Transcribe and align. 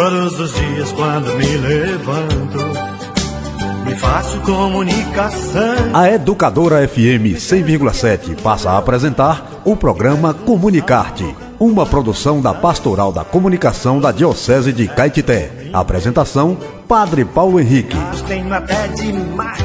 Todos 0.00 0.40
os 0.40 0.54
dias 0.54 0.92
quando 0.92 1.36
me 1.36 1.58
levanto, 1.58 2.58
me 3.84 3.94
faço 3.96 4.40
comunicação. 4.40 5.90
A 5.92 6.10
Educadora 6.10 6.88
FM 6.88 7.36
100,7 7.36 8.40
passa 8.40 8.70
a 8.70 8.78
apresentar 8.78 9.60
o 9.62 9.76
programa 9.76 10.32
Comunicarte, 10.32 11.36
uma 11.58 11.84
produção 11.84 12.40
da 12.40 12.54
Pastoral 12.54 13.12
da 13.12 13.24
Comunicação 13.24 14.00
da 14.00 14.10
Diocese 14.10 14.72
de 14.72 14.88
Caetité. 14.88 15.68
Apresentação: 15.70 16.56
Padre 16.88 17.26
Paulo 17.26 17.60
Henrique. 17.60 17.98
Tenho 18.26 18.54
até 18.54 18.88
demais. 18.88 19.60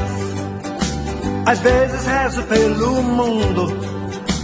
Às 1.46 1.60
vezes 1.60 2.04
rezo 2.04 2.42
pelo 2.42 3.02
mundo, 3.02 3.74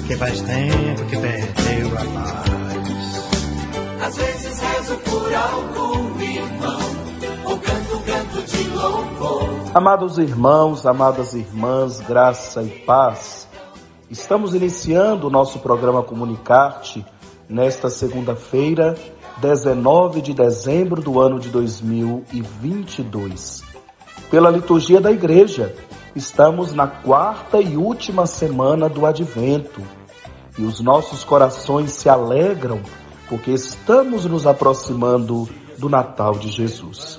que 0.06 0.16
faz 0.16 0.40
tempo 0.40 1.04
que 1.04 1.18
perdeu 1.18 1.88
a 1.98 2.04
paz. 2.18 2.51
Às 4.02 4.16
vezes 4.16 4.58
rezo 4.58 4.96
por 4.96 5.32
algum 5.32 6.20
irmão, 6.20 6.80
ou 7.44 7.56
canto 7.56 8.00
canto 8.04 8.42
de 8.42 8.68
louvor. 8.70 9.48
Amados 9.72 10.18
irmãos, 10.18 10.84
amadas 10.84 11.34
irmãs, 11.34 12.00
graça 12.00 12.64
e 12.64 12.80
paz. 12.80 13.46
Estamos 14.10 14.56
iniciando 14.56 15.28
o 15.28 15.30
nosso 15.30 15.60
programa 15.60 16.02
Comunicarte 16.02 17.06
nesta 17.48 17.88
segunda-feira, 17.88 18.96
19 19.40 20.20
de 20.20 20.34
dezembro 20.34 21.00
do 21.00 21.20
ano 21.20 21.38
de 21.38 21.48
2022. 21.50 23.62
Pela 24.28 24.50
liturgia 24.50 25.00
da 25.00 25.12
igreja, 25.12 25.76
estamos 26.16 26.74
na 26.74 26.88
quarta 26.88 27.60
e 27.60 27.76
última 27.76 28.26
semana 28.26 28.88
do 28.88 29.06
advento 29.06 29.80
e 30.58 30.64
os 30.64 30.80
nossos 30.80 31.22
corações 31.22 31.92
se 31.92 32.08
alegram 32.08 32.80
porque 33.32 33.50
estamos 33.50 34.26
nos 34.26 34.46
aproximando 34.46 35.48
do 35.78 35.88
Natal 35.88 36.32
de 36.32 36.50
Jesus. 36.50 37.18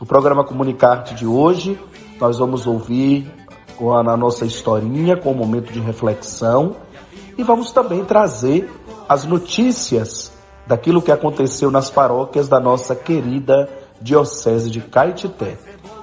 No 0.00 0.04
programa 0.04 0.42
Comunicarte 0.42 1.14
de 1.14 1.24
hoje, 1.24 1.78
nós 2.20 2.40
vamos 2.40 2.66
ouvir 2.66 3.32
a 3.80 4.16
nossa 4.16 4.44
historinha 4.44 5.16
com 5.16 5.30
um 5.30 5.36
momento 5.36 5.72
de 5.72 5.78
reflexão 5.78 6.74
e 7.38 7.44
vamos 7.44 7.70
também 7.70 8.04
trazer 8.04 8.68
as 9.08 9.24
notícias 9.24 10.32
daquilo 10.66 11.00
que 11.00 11.12
aconteceu 11.12 11.70
nas 11.70 11.90
paróquias 11.90 12.48
da 12.48 12.58
nossa 12.58 12.96
querida 12.96 13.68
Diocese 14.00 14.68
de 14.68 14.80
Caetité. 14.80 15.56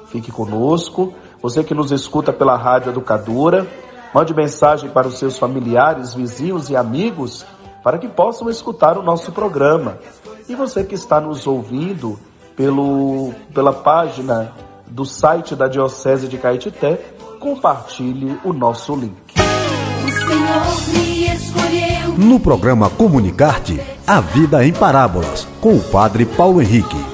Fique 0.07 0.31
conosco, 0.31 1.13
você 1.41 1.65
que 1.65 1.73
nos 1.73 1.91
escuta 1.91 2.31
pela 2.31 2.55
Rádio 2.55 2.93
Educadora, 2.93 3.67
mande 4.15 4.33
mensagem 4.33 4.89
para 4.89 5.05
os 5.05 5.19
seus 5.19 5.37
familiares, 5.37 6.13
vizinhos 6.13 6.69
e 6.69 6.77
amigos 6.77 7.45
para 7.83 7.97
que 7.97 8.07
possam 8.07 8.49
escutar 8.49 8.97
o 8.97 9.03
nosso 9.03 9.31
programa. 9.31 9.99
E 10.47 10.55
você 10.55 10.83
que 10.83 10.95
está 10.95 11.19
nos 11.19 11.45
ouvindo 11.45 12.17
pelo, 12.55 13.33
pela 13.53 13.73
página 13.73 14.53
do 14.87 15.05
site 15.05 15.55
da 15.55 15.67
Diocese 15.67 16.27
de 16.27 16.37
Caetité, 16.37 17.13
compartilhe 17.39 18.39
o 18.43 18.53
nosso 18.53 18.95
link. 18.95 19.33
No 22.17 22.39
programa 22.39 22.89
Comunicarte, 22.89 23.81
a 24.05 24.21
vida 24.21 24.65
em 24.65 24.71
parábolas, 24.71 25.47
com 25.59 25.75
o 25.75 25.81
Padre 25.81 26.25
Paulo 26.25 26.61
Henrique. 26.61 27.12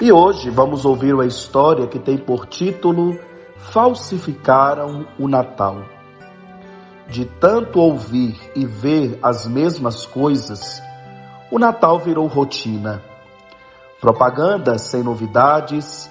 E 0.00 0.12
hoje 0.12 0.48
vamos 0.48 0.84
ouvir 0.84 1.12
uma 1.12 1.26
história 1.26 1.88
que 1.88 1.98
tem 1.98 2.16
por 2.16 2.46
título 2.46 3.18
Falsificaram 3.56 5.08
o 5.18 5.26
Natal. 5.26 5.82
De 7.08 7.24
tanto 7.24 7.80
ouvir 7.80 8.38
e 8.54 8.64
ver 8.64 9.18
as 9.20 9.44
mesmas 9.44 10.06
coisas, 10.06 10.80
o 11.50 11.58
Natal 11.58 11.98
virou 11.98 12.28
rotina. 12.28 13.02
Propaganda 14.00 14.78
sem 14.78 15.02
novidades, 15.02 16.08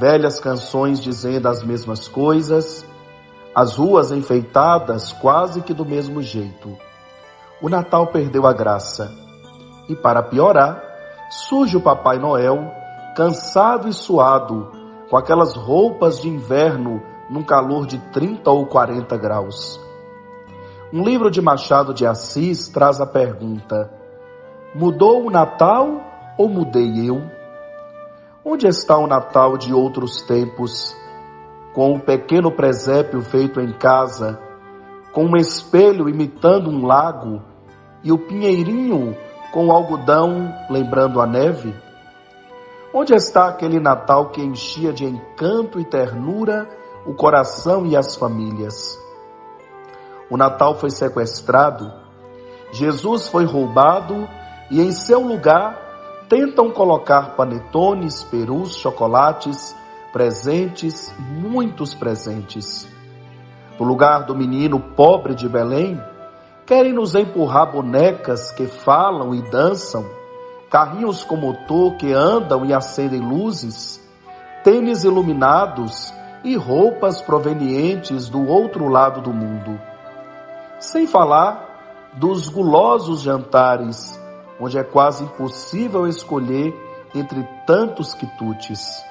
velhas 0.00 0.40
canções 0.40 0.98
dizendo 0.98 1.46
as 1.46 1.62
mesmas 1.62 2.08
coisas, 2.08 2.86
as 3.54 3.76
ruas 3.76 4.12
enfeitadas 4.12 5.12
quase 5.12 5.60
que 5.60 5.74
do 5.74 5.84
mesmo 5.84 6.22
jeito. 6.22 6.74
O 7.60 7.68
Natal 7.68 8.06
perdeu 8.06 8.46
a 8.46 8.54
graça. 8.54 9.14
E 9.90 9.94
para 9.94 10.22
piorar, 10.22 10.82
surge 11.28 11.76
o 11.76 11.82
Papai 11.82 12.18
Noel 12.18 12.85
cansado 13.16 13.88
e 13.88 13.94
suado, 13.94 14.70
com 15.08 15.16
aquelas 15.16 15.56
roupas 15.56 16.20
de 16.20 16.28
inverno 16.28 17.02
num 17.30 17.42
calor 17.42 17.86
de 17.86 17.98
30 18.12 18.50
ou 18.50 18.66
40 18.66 19.16
graus. 19.16 19.80
Um 20.92 21.02
livro 21.02 21.30
de 21.30 21.40
Machado 21.40 21.94
de 21.94 22.06
Assis 22.06 22.68
traz 22.68 23.00
a 23.00 23.06
pergunta: 23.06 23.90
Mudou 24.74 25.24
o 25.24 25.30
Natal 25.30 26.02
ou 26.36 26.46
mudei 26.46 27.08
eu? 27.08 27.22
Onde 28.44 28.66
está 28.66 28.98
o 28.98 29.06
Natal 29.06 29.56
de 29.56 29.72
outros 29.72 30.20
tempos? 30.20 30.94
Com 31.72 31.94
um 31.94 31.98
pequeno 31.98 32.52
presépio 32.52 33.22
feito 33.22 33.60
em 33.60 33.72
casa, 33.72 34.38
com 35.12 35.24
um 35.24 35.36
espelho 35.38 36.06
imitando 36.06 36.68
um 36.68 36.84
lago 36.84 37.42
e 38.04 38.12
o 38.12 38.18
pinheirinho 38.18 39.16
com 39.52 39.68
o 39.68 39.72
algodão 39.72 40.54
lembrando 40.68 41.18
a 41.18 41.26
neve? 41.26 41.85
Onde 42.98 43.14
está 43.14 43.48
aquele 43.48 43.78
Natal 43.78 44.30
que 44.30 44.40
enchia 44.40 44.90
de 44.90 45.04
encanto 45.04 45.78
e 45.78 45.84
ternura 45.84 46.66
o 47.04 47.12
coração 47.12 47.84
e 47.84 47.94
as 47.94 48.16
famílias? 48.16 48.98
O 50.30 50.36
Natal 50.38 50.74
foi 50.76 50.88
sequestrado, 50.88 51.92
Jesus 52.72 53.28
foi 53.28 53.44
roubado 53.44 54.26
e 54.70 54.80
em 54.80 54.92
seu 54.92 55.20
lugar 55.20 56.24
tentam 56.26 56.70
colocar 56.70 57.36
panetones, 57.36 58.24
perus, 58.24 58.74
chocolates, 58.76 59.76
presentes, 60.10 61.14
muitos 61.18 61.92
presentes. 61.92 62.88
No 63.78 63.84
lugar 63.84 64.24
do 64.24 64.34
menino 64.34 64.80
pobre 64.80 65.34
de 65.34 65.46
Belém, 65.46 66.00
querem 66.64 66.94
nos 66.94 67.14
empurrar 67.14 67.70
bonecas 67.70 68.50
que 68.52 68.66
falam 68.66 69.34
e 69.34 69.42
dançam 69.50 70.15
carrinhos 70.70 71.22
com 71.22 71.36
motor 71.36 71.96
que 71.96 72.12
andam 72.12 72.64
e 72.64 72.72
acendem 72.72 73.20
luzes, 73.20 74.02
tênis 74.64 75.04
iluminados 75.04 76.12
e 76.42 76.56
roupas 76.56 77.22
provenientes 77.22 78.28
do 78.28 78.46
outro 78.46 78.88
lado 78.88 79.20
do 79.20 79.32
mundo. 79.32 79.80
Sem 80.78 81.06
falar 81.06 82.10
dos 82.14 82.48
gulosos 82.48 83.22
jantares, 83.22 84.20
onde 84.60 84.78
é 84.78 84.82
quase 84.82 85.24
impossível 85.24 86.06
escolher 86.06 86.74
entre 87.14 87.42
tantos 87.66 88.14
quitutes. 88.14 89.04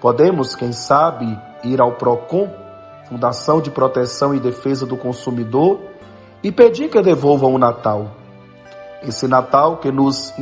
Podemos, 0.00 0.54
quem 0.54 0.72
sabe, 0.72 1.38
ir 1.64 1.80
ao 1.80 1.92
PROCON, 1.92 2.48
Fundação 3.06 3.60
de 3.60 3.70
Proteção 3.70 4.34
e 4.34 4.40
Defesa 4.40 4.86
do 4.86 4.96
Consumidor, 4.96 5.80
e 6.42 6.50
pedir 6.50 6.88
que 6.88 7.02
devolvam 7.02 7.54
o 7.54 7.58
Natal 7.58 8.10
esse 9.02 9.26
Natal 9.26 9.78
que 9.78 9.90
nos 9.90 10.32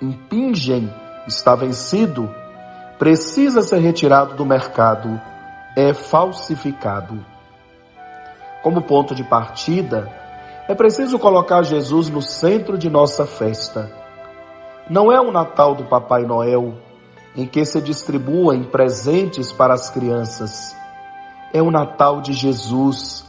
impingem 0.00 0.92
está 1.26 1.54
vencido, 1.54 2.32
precisa 2.98 3.62
ser 3.62 3.78
retirado 3.78 4.34
do 4.34 4.44
mercado, 4.44 5.20
é 5.76 5.92
falsificado. 5.92 7.24
Como 8.62 8.82
ponto 8.82 9.14
de 9.14 9.24
partida, 9.24 10.10
é 10.68 10.74
preciso 10.74 11.18
colocar 11.18 11.62
Jesus 11.62 12.08
no 12.08 12.22
centro 12.22 12.78
de 12.78 12.88
nossa 12.88 13.26
festa. 13.26 13.90
Não 14.88 15.10
é 15.10 15.20
o 15.20 15.32
Natal 15.32 15.74
do 15.74 15.84
Papai 15.84 16.22
Noel, 16.22 16.74
em 17.36 17.46
que 17.46 17.64
se 17.64 17.80
distribuem 17.80 18.64
presentes 18.64 19.52
para 19.52 19.74
as 19.74 19.90
crianças. 19.90 20.74
É 21.52 21.60
o 21.60 21.70
Natal 21.70 22.20
de 22.20 22.32
Jesus, 22.32 23.24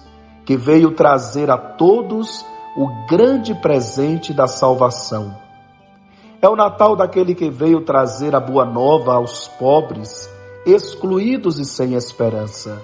que 0.45 0.55
veio 0.55 0.91
trazer 0.91 1.51
a 1.51 1.57
todos 1.57 2.45
o 2.77 3.07
grande 3.07 3.55
presente 3.55 4.31
da 4.31 4.45
salvação. 4.45 5.35
É 6.39 6.47
o 6.47 6.55
Natal 6.55 6.95
daquele 6.95 7.33
que 7.33 7.49
veio 7.49 7.81
trazer 7.81 8.35
a 8.35 8.39
boa 8.39 8.63
nova 8.63 9.15
aos 9.15 9.47
pobres, 9.47 10.29
excluídos 10.63 11.57
e 11.57 11.65
sem 11.65 11.95
esperança. 11.95 12.79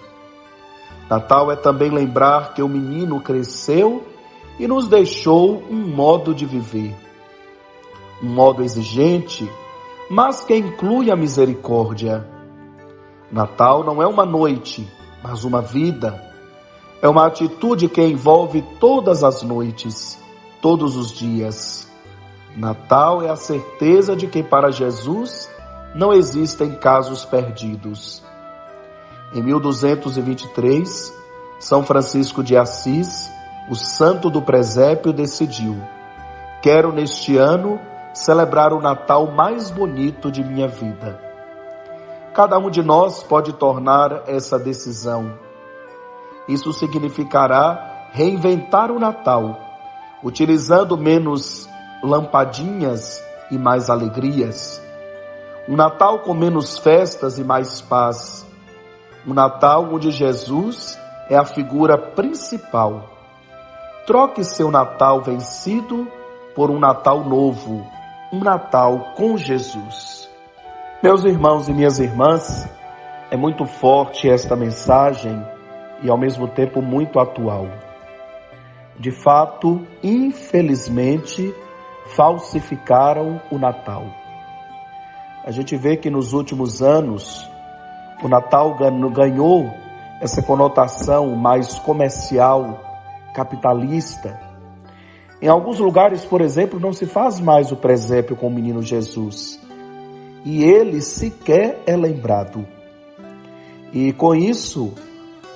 Natal 1.07 1.51
é 1.51 1.55
também 1.55 1.91
lembrar 1.91 2.55
que 2.55 2.63
o 2.63 2.67
menino 2.67 3.21
cresceu 3.21 4.03
e 4.57 4.67
nos 4.67 4.87
deixou 4.87 5.61
um 5.69 5.87
modo 5.87 6.33
de 6.33 6.47
viver. 6.47 6.95
Um 8.23 8.29
modo 8.29 8.63
exigente, 8.63 9.47
mas 10.09 10.43
que 10.43 10.55
inclui 10.55 11.11
a 11.11 11.15
misericórdia. 11.15 12.27
Natal 13.31 13.83
não 13.83 14.01
é 14.01 14.07
uma 14.07 14.25
noite, 14.25 14.91
mas 15.23 15.43
uma 15.43 15.61
vida 15.61 16.32
é 17.03 17.09
uma 17.09 17.25
atitude 17.25 17.89
que 17.89 18.01
envolve 18.01 18.61
todas 18.79 19.25
as 19.25 19.43
noites, 19.43 20.17
todos 20.61 20.95
os 20.95 21.11
dias. 21.11 21.85
Natal 22.55 23.21
é 23.21 23.29
a 23.29 23.35
certeza 23.35 24.15
de 24.15 24.25
que 24.25 24.41
para 24.41 24.71
Jesus 24.71 25.51
não 25.93 26.13
existem 26.13 26.75
casos 26.75 27.25
perdidos. 27.25 28.23
Em 29.35 29.43
1223, 29.43 31.13
São 31.59 31.83
Francisco 31.83 32.41
de 32.41 32.55
Assis, 32.55 33.29
o 33.69 33.75
santo 33.75 34.29
do 34.29 34.41
presépio, 34.41 35.11
decidiu: 35.11 35.75
Quero 36.61 36.93
neste 36.93 37.35
ano 37.35 37.81
celebrar 38.13 38.71
o 38.71 38.79
Natal 38.79 39.29
mais 39.29 39.69
bonito 39.69 40.31
de 40.31 40.41
minha 40.41 40.69
vida. 40.69 41.19
Cada 42.33 42.57
um 42.57 42.69
de 42.69 42.81
nós 42.81 43.23
pode 43.23 43.51
tornar 43.51 44.23
essa 44.25 44.57
decisão. 44.57 45.52
Isso 46.47 46.73
significará 46.73 48.09
reinventar 48.11 48.91
o 48.91 48.99
Natal, 48.99 49.59
utilizando 50.23 50.97
menos 50.97 51.69
lampadinhas 52.03 53.23
e 53.49 53.57
mais 53.57 53.89
alegrias. 53.89 54.81
Um 55.67 55.75
Natal 55.75 56.19
com 56.19 56.33
menos 56.33 56.77
festas 56.77 57.39
e 57.39 57.43
mais 57.43 57.81
paz. 57.81 58.45
Um 59.25 59.33
Natal 59.33 59.89
onde 59.93 60.11
Jesus 60.11 60.99
é 61.29 61.37
a 61.37 61.45
figura 61.45 61.97
principal. 61.97 63.09
Troque 64.05 64.43
seu 64.43 64.69
Natal 64.69 65.21
vencido 65.21 66.07
por 66.53 66.69
um 66.69 66.77
Natal 66.77 67.23
novo, 67.23 67.87
um 68.31 68.39
Natal 68.39 69.13
com 69.15 69.37
Jesus. 69.37 70.29
Meus 71.01 71.23
irmãos 71.23 71.69
e 71.69 71.73
minhas 71.73 71.99
irmãs, 71.99 72.69
é 73.31 73.37
muito 73.37 73.65
forte 73.65 74.29
esta 74.29 74.55
mensagem 74.55 75.52
e 76.03 76.09
ao 76.09 76.17
mesmo 76.17 76.47
tempo 76.47 76.81
muito 76.81 77.19
atual. 77.19 77.67
De 78.99 79.11
fato, 79.11 79.81
infelizmente, 80.03 81.53
falsificaram 82.15 83.41
o 83.49 83.57
Natal. 83.57 84.05
A 85.45 85.51
gente 85.51 85.75
vê 85.75 85.97
que 85.97 86.09
nos 86.09 86.33
últimos 86.33 86.81
anos 86.81 87.49
o 88.21 88.27
Natal 88.27 88.77
ganhou 89.11 89.73
essa 90.21 90.41
conotação 90.41 91.35
mais 91.35 91.79
comercial, 91.79 92.79
capitalista. 93.33 94.39
Em 95.41 95.47
alguns 95.47 95.79
lugares, 95.79 96.23
por 96.23 96.39
exemplo, 96.39 96.79
não 96.79 96.93
se 96.93 97.05
faz 97.05 97.39
mais 97.39 97.71
o 97.71 97.75
presépio 97.75 98.35
com 98.35 98.47
o 98.47 98.53
menino 98.53 98.81
Jesus. 98.81 99.59
E 100.45 100.63
ele 100.63 101.01
sequer 101.01 101.81
é 101.85 101.97
lembrado. 101.97 102.65
E 103.91 104.13
com 104.13 104.33
isso, 104.33 104.93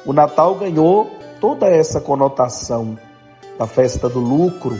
o 0.07 0.13
Natal 0.13 0.55
ganhou 0.55 1.11
toda 1.41 1.67
essa 1.67 1.99
conotação 1.99 2.97
da 3.59 3.67
festa 3.67 4.07
do 4.07 4.21
lucro, 4.21 4.79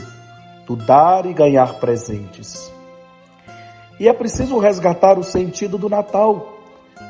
do 0.66 0.74
dar 0.74 1.26
e 1.26 1.34
ganhar 1.34 1.74
presentes. 1.74 2.72
E 4.00 4.08
é 4.08 4.12
preciso 4.14 4.58
resgatar 4.58 5.18
o 5.18 5.22
sentido 5.22 5.76
do 5.76 5.86
Natal. 5.86 6.54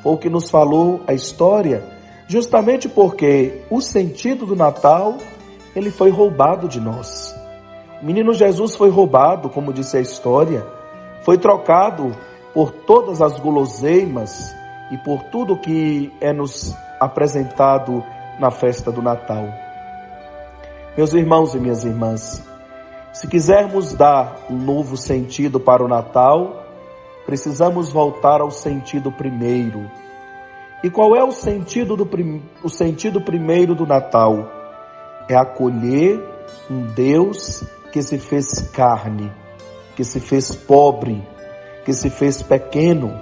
Foi 0.03 0.12
o 0.15 0.19
que 0.19 0.29
nos 0.29 0.50
falou 0.50 1.00
a 1.06 1.15
história, 1.15 1.85
justamente 2.26 2.88
porque 2.88 3.62
o 3.70 3.81
sentido 3.81 4.44
do 4.44 4.56
Natal, 4.56 5.19
ele 5.76 5.93
foi 5.93 6.11
roubado 6.11 6.67
de 6.67 6.81
nós. 6.81 7.32
O 8.03 8.05
menino 8.05 8.35
Jesus 8.35 8.75
foi 8.75 8.91
roubado, 8.91 9.49
como 9.49 9.73
disse 9.73 9.97
a 9.97 10.00
história, 10.00 10.67
foi 11.23 11.38
trocado 11.38 12.17
por 12.53 12.73
todas 12.73 13.23
as 13.23 13.38
guloseimas 13.38 14.53
e 14.91 14.99
por 14.99 15.23
tudo 15.25 15.56
que 15.56 16.12
é 16.20 16.32
nos 16.32 16.75
apresentado 17.00 18.05
na 18.39 18.50
festa 18.50 18.91
do 18.91 19.03
Natal. 19.03 19.49
Meus 20.97 21.15
irmãos 21.15 21.55
e 21.55 21.59
minhas 21.59 21.85
irmãs, 21.85 22.45
se 23.12 23.27
quisermos 23.27 23.93
dar 23.93 24.37
um 24.50 24.56
novo 24.56 24.97
sentido 24.97 25.59
para 25.59 25.85
o 25.85 25.89
Natal, 25.89 26.65
precisamos 27.27 27.91
voltar 27.91 28.41
ao 28.41 28.50
sentido 28.50 29.11
primeiro. 29.11 29.91
E 30.83 30.91
qual 30.91 31.17
é 31.17 31.25
o 31.25 31.33
sentido, 31.33 31.97
do, 31.97 32.09
o 32.62 32.69
sentido 32.69 33.21
primeiro 33.21 33.75
do 33.75 33.87
Natal? 33.87 34.49
É 35.29 35.37
acolher 35.37 36.21
um 36.71 36.83
Deus 36.94 37.65
que 37.93 38.03
se 38.03 38.19
fez 38.19 38.71
carne, 38.71 39.33
que 39.97 40.05
se 40.05 40.21
fez 40.21 40.55
pobre, 40.55 41.27
que 41.85 41.93
se 41.93 42.11
fez 42.11 42.43
pequeno. 42.43 43.12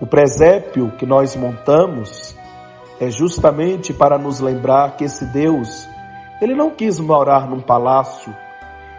O 0.00 0.06
presépio 0.06 0.92
que 0.98 1.04
nós 1.04 1.34
montamos 1.34 2.36
é 3.00 3.10
justamente 3.10 3.92
para 3.92 4.18
nos 4.18 4.40
lembrar 4.40 4.96
que 4.96 5.04
esse 5.04 5.24
Deus, 5.26 5.88
ele 6.40 6.54
não 6.54 6.70
quis 6.70 6.98
morar 7.00 7.48
num 7.48 7.60
palácio, 7.60 8.34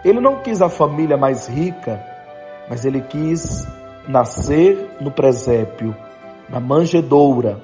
ele 0.04 0.20
não 0.20 0.42
quis 0.42 0.62
a 0.62 0.70
família 0.70 1.18
mais 1.18 1.48
rica, 1.48 2.04
mas 2.70 2.86
ele 2.86 3.02
quis 3.02 3.68
nascer 4.08 4.98
no 5.02 5.12
presépio, 5.12 5.96
na 6.50 6.60
manjedoura, 6.60 7.62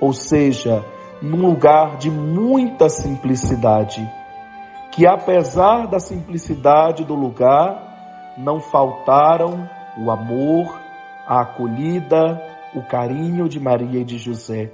ou 0.00 0.12
seja, 0.12 0.84
num 1.22 1.46
lugar 1.46 1.96
de 1.96 2.10
muita 2.10 2.88
simplicidade 2.88 4.06
que 4.94 5.08
apesar 5.08 5.88
da 5.88 5.98
simplicidade 5.98 7.04
do 7.04 7.16
lugar, 7.16 8.34
não 8.38 8.60
faltaram 8.60 9.68
o 9.98 10.08
amor, 10.08 10.78
a 11.26 11.40
acolhida, 11.40 12.40
o 12.76 12.80
carinho 12.80 13.48
de 13.48 13.58
Maria 13.58 14.02
e 14.02 14.04
de 14.04 14.18
José, 14.18 14.70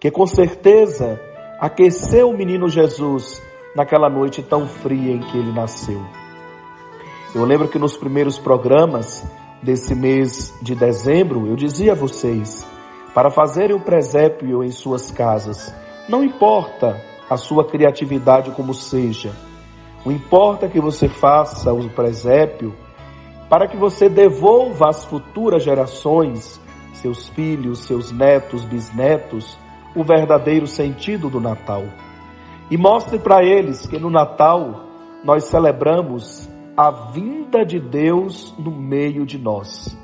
que 0.00 0.10
com 0.10 0.26
certeza 0.26 1.20
aqueceu 1.60 2.30
o 2.30 2.36
menino 2.36 2.68
Jesus 2.68 3.42
naquela 3.74 4.08
noite 4.08 4.42
tão 4.42 4.66
fria 4.66 5.12
em 5.12 5.20
que 5.20 5.36
ele 5.36 5.52
nasceu. 5.52 6.00
Eu 7.34 7.44
lembro 7.44 7.68
que 7.68 7.78
nos 7.78 7.96
primeiros 7.96 8.38
programas 8.38 9.26
desse 9.62 9.94
mês 9.94 10.54
de 10.62 10.74
dezembro, 10.74 11.46
eu 11.46 11.56
dizia 11.56 11.92
a 11.92 11.94
vocês, 11.94 12.66
para 13.14 13.30
fazerem 13.30 13.76
o 13.76 13.80
presépio 13.80 14.62
em 14.62 14.70
suas 14.70 15.10
casas, 15.10 15.74
não 16.08 16.22
importa 16.22 17.00
a 17.28 17.36
sua 17.36 17.64
criatividade 17.64 18.52
como 18.52 18.72
seja, 18.72 19.32
o 20.04 20.12
importa 20.12 20.68
que 20.68 20.80
você 20.80 21.08
faça 21.08 21.72
o 21.72 21.90
presépio 21.90 22.74
para 23.48 23.66
que 23.66 23.76
você 23.76 24.08
devolva 24.08 24.88
às 24.88 25.04
futuras 25.04 25.62
gerações, 25.62 26.60
seus 26.94 27.28
filhos, 27.28 27.80
seus 27.80 28.12
netos, 28.12 28.64
bisnetos, 28.64 29.58
o 29.94 30.04
verdadeiro 30.04 30.66
sentido 30.66 31.28
do 31.28 31.40
Natal. 31.40 31.84
E 32.70 32.76
mostre 32.76 33.18
para 33.18 33.44
eles 33.44 33.86
que 33.86 33.98
no 33.98 34.10
Natal 34.10 34.84
nós 35.24 35.44
celebramos 35.44 36.48
a 36.76 36.90
vinda 36.90 37.64
de 37.64 37.80
Deus 37.80 38.54
no 38.58 38.70
meio 38.70 39.26
de 39.26 39.38
nós. 39.38 39.96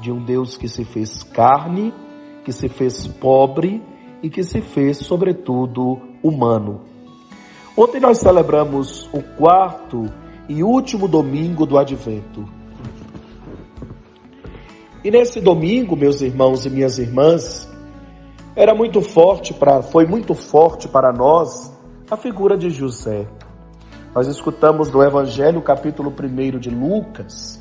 De 0.00 0.10
um 0.10 0.24
Deus 0.24 0.56
que 0.56 0.68
se 0.68 0.84
fez 0.84 1.22
carne, 1.22 1.92
que 2.44 2.52
se 2.52 2.68
fez 2.68 3.06
pobre 3.06 3.82
e 4.22 4.30
que 4.30 4.42
se 4.42 4.60
fez, 4.60 4.96
sobretudo, 4.98 6.00
humano. 6.22 6.80
Ontem 7.76 8.00
nós 8.00 8.18
celebramos 8.18 9.08
o 9.12 9.22
quarto 9.22 10.06
e 10.48 10.62
último 10.64 11.06
domingo 11.06 11.66
do 11.66 11.78
Advento. 11.78 12.44
E 15.04 15.10
nesse 15.10 15.40
domingo, 15.40 15.94
meus 15.94 16.20
irmãos 16.20 16.66
e 16.66 16.70
minhas 16.70 16.98
irmãs, 16.98 17.67
era 18.58 18.74
muito 18.74 19.00
forte 19.00 19.54
para, 19.54 19.82
foi 19.82 20.04
muito 20.04 20.34
forte 20.34 20.88
para 20.88 21.12
nós 21.12 21.72
a 22.10 22.16
figura 22.16 22.58
de 22.58 22.70
José. 22.70 23.28
Nós 24.12 24.26
escutamos 24.26 24.90
no 24.90 25.00
Evangelho, 25.00 25.62
capítulo 25.62 26.10
1 26.12 26.58
de 26.58 26.68
Lucas, 26.68 27.60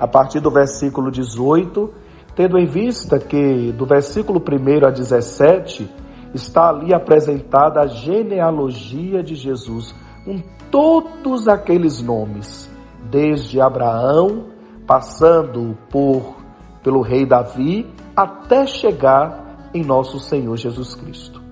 a 0.00 0.08
partir 0.08 0.40
do 0.40 0.50
versículo 0.50 1.10
18, 1.10 1.92
tendo 2.34 2.58
em 2.58 2.64
vista 2.64 3.18
que 3.18 3.72
do 3.72 3.84
versículo 3.84 4.40
1 4.40 4.86
a 4.86 4.90
17 4.90 5.86
está 6.32 6.70
ali 6.70 6.94
apresentada 6.94 7.82
a 7.82 7.86
genealogia 7.86 9.22
de 9.22 9.34
Jesus, 9.34 9.94
com 10.24 10.40
todos 10.70 11.46
aqueles 11.46 12.00
nomes, 12.00 12.70
desde 13.10 13.60
Abraão, 13.60 14.46
passando 14.86 15.76
por 15.90 16.38
pelo 16.82 17.02
rei 17.02 17.26
Davi, 17.26 17.86
até 18.16 18.66
chegar 18.66 19.47
em 19.74 19.84
nosso 19.84 20.18
Senhor 20.18 20.56
Jesus 20.56 20.94
Cristo. 20.94 21.42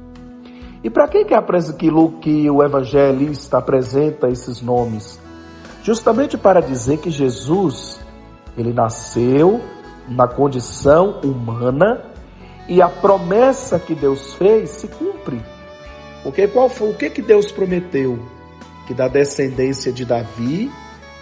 E 0.83 0.91
para 0.91 1.09
que, 1.09 1.25
que, 1.25 1.35
que 2.21 2.51
o 2.51 2.63
evangelista 2.63 3.59
apresenta 3.59 4.29
esses 4.29 4.61
nomes? 4.61 5.21
Justamente 5.83 6.37
para 6.37 6.61
dizer 6.61 6.99
que 6.99 7.11
Jesus, 7.11 8.01
ele 8.57 8.73
nasceu 8.73 9.61
na 10.09 10.29
condição 10.29 11.21
humana 11.23 12.05
e 12.69 12.83
a 12.83 12.89
promessa 12.89 13.79
que 13.79 13.95
Deus 13.95 14.35
fez 14.35 14.71
se 14.71 14.89
cumpre. 14.89 15.41
Porque 16.23 16.49
qual 16.49 16.69
foi 16.69 16.91
o 16.91 16.95
que 16.95 17.11
que 17.11 17.23
Deus 17.23 17.51
prometeu? 17.53 18.19
Que 18.87 18.95
da 18.95 19.09
descendência 19.09 19.93
de 19.93 20.05
Davi 20.05 20.71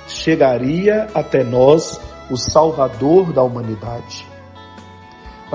chegaria 0.06 1.08
até 1.14 1.44
nós 1.44 2.00
o 2.30 2.36
Salvador 2.36 3.32
da 3.32 3.42
humanidade. 3.42 4.23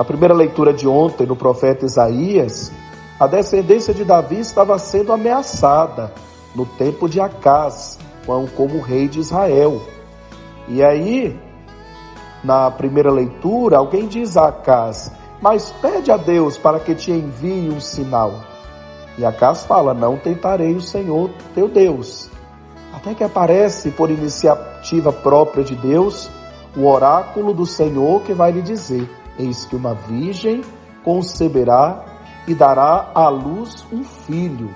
Na 0.00 0.04
primeira 0.04 0.32
leitura 0.32 0.72
de 0.72 0.88
ontem, 0.88 1.26
no 1.26 1.36
profeta 1.36 1.84
Isaías, 1.84 2.72
a 3.20 3.26
descendência 3.26 3.92
de 3.92 4.02
Davi 4.02 4.40
estava 4.40 4.78
sendo 4.78 5.12
ameaçada 5.12 6.10
no 6.54 6.64
tempo 6.64 7.06
de 7.06 7.20
Acás, 7.20 7.98
como 8.56 8.80
rei 8.80 9.08
de 9.08 9.20
Israel. 9.20 9.82
E 10.66 10.82
aí, 10.82 11.38
na 12.42 12.70
primeira 12.70 13.12
leitura, 13.12 13.76
alguém 13.76 14.06
diz 14.06 14.38
a 14.38 14.48
Acás: 14.48 15.12
mas 15.38 15.70
pede 15.82 16.10
a 16.10 16.16
Deus 16.16 16.56
para 16.56 16.80
que 16.80 16.94
te 16.94 17.12
envie 17.12 17.68
um 17.68 17.78
sinal. 17.78 18.36
E 19.18 19.24
Acas 19.26 19.66
fala: 19.66 19.92
Não 19.92 20.16
tentarei 20.16 20.74
o 20.74 20.80
Senhor 20.80 21.28
teu 21.54 21.68
Deus. 21.68 22.30
Até 22.90 23.14
que 23.14 23.22
aparece, 23.22 23.90
por 23.90 24.10
iniciativa 24.10 25.12
própria 25.12 25.62
de 25.62 25.76
Deus, 25.76 26.30
o 26.74 26.86
oráculo 26.86 27.52
do 27.52 27.66
Senhor 27.66 28.22
que 28.22 28.32
vai 28.32 28.50
lhe 28.50 28.62
dizer: 28.62 29.19
Eis 29.40 29.64
que 29.64 29.74
uma 29.74 29.94
virgem 29.94 30.62
conceberá 31.02 32.04
e 32.46 32.54
dará 32.54 33.10
à 33.14 33.28
luz 33.28 33.86
um 33.90 34.04
filho. 34.04 34.74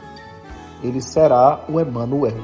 Ele 0.83 1.01
será 1.01 1.65
o 1.69 1.79
Emanuel. 1.79 2.43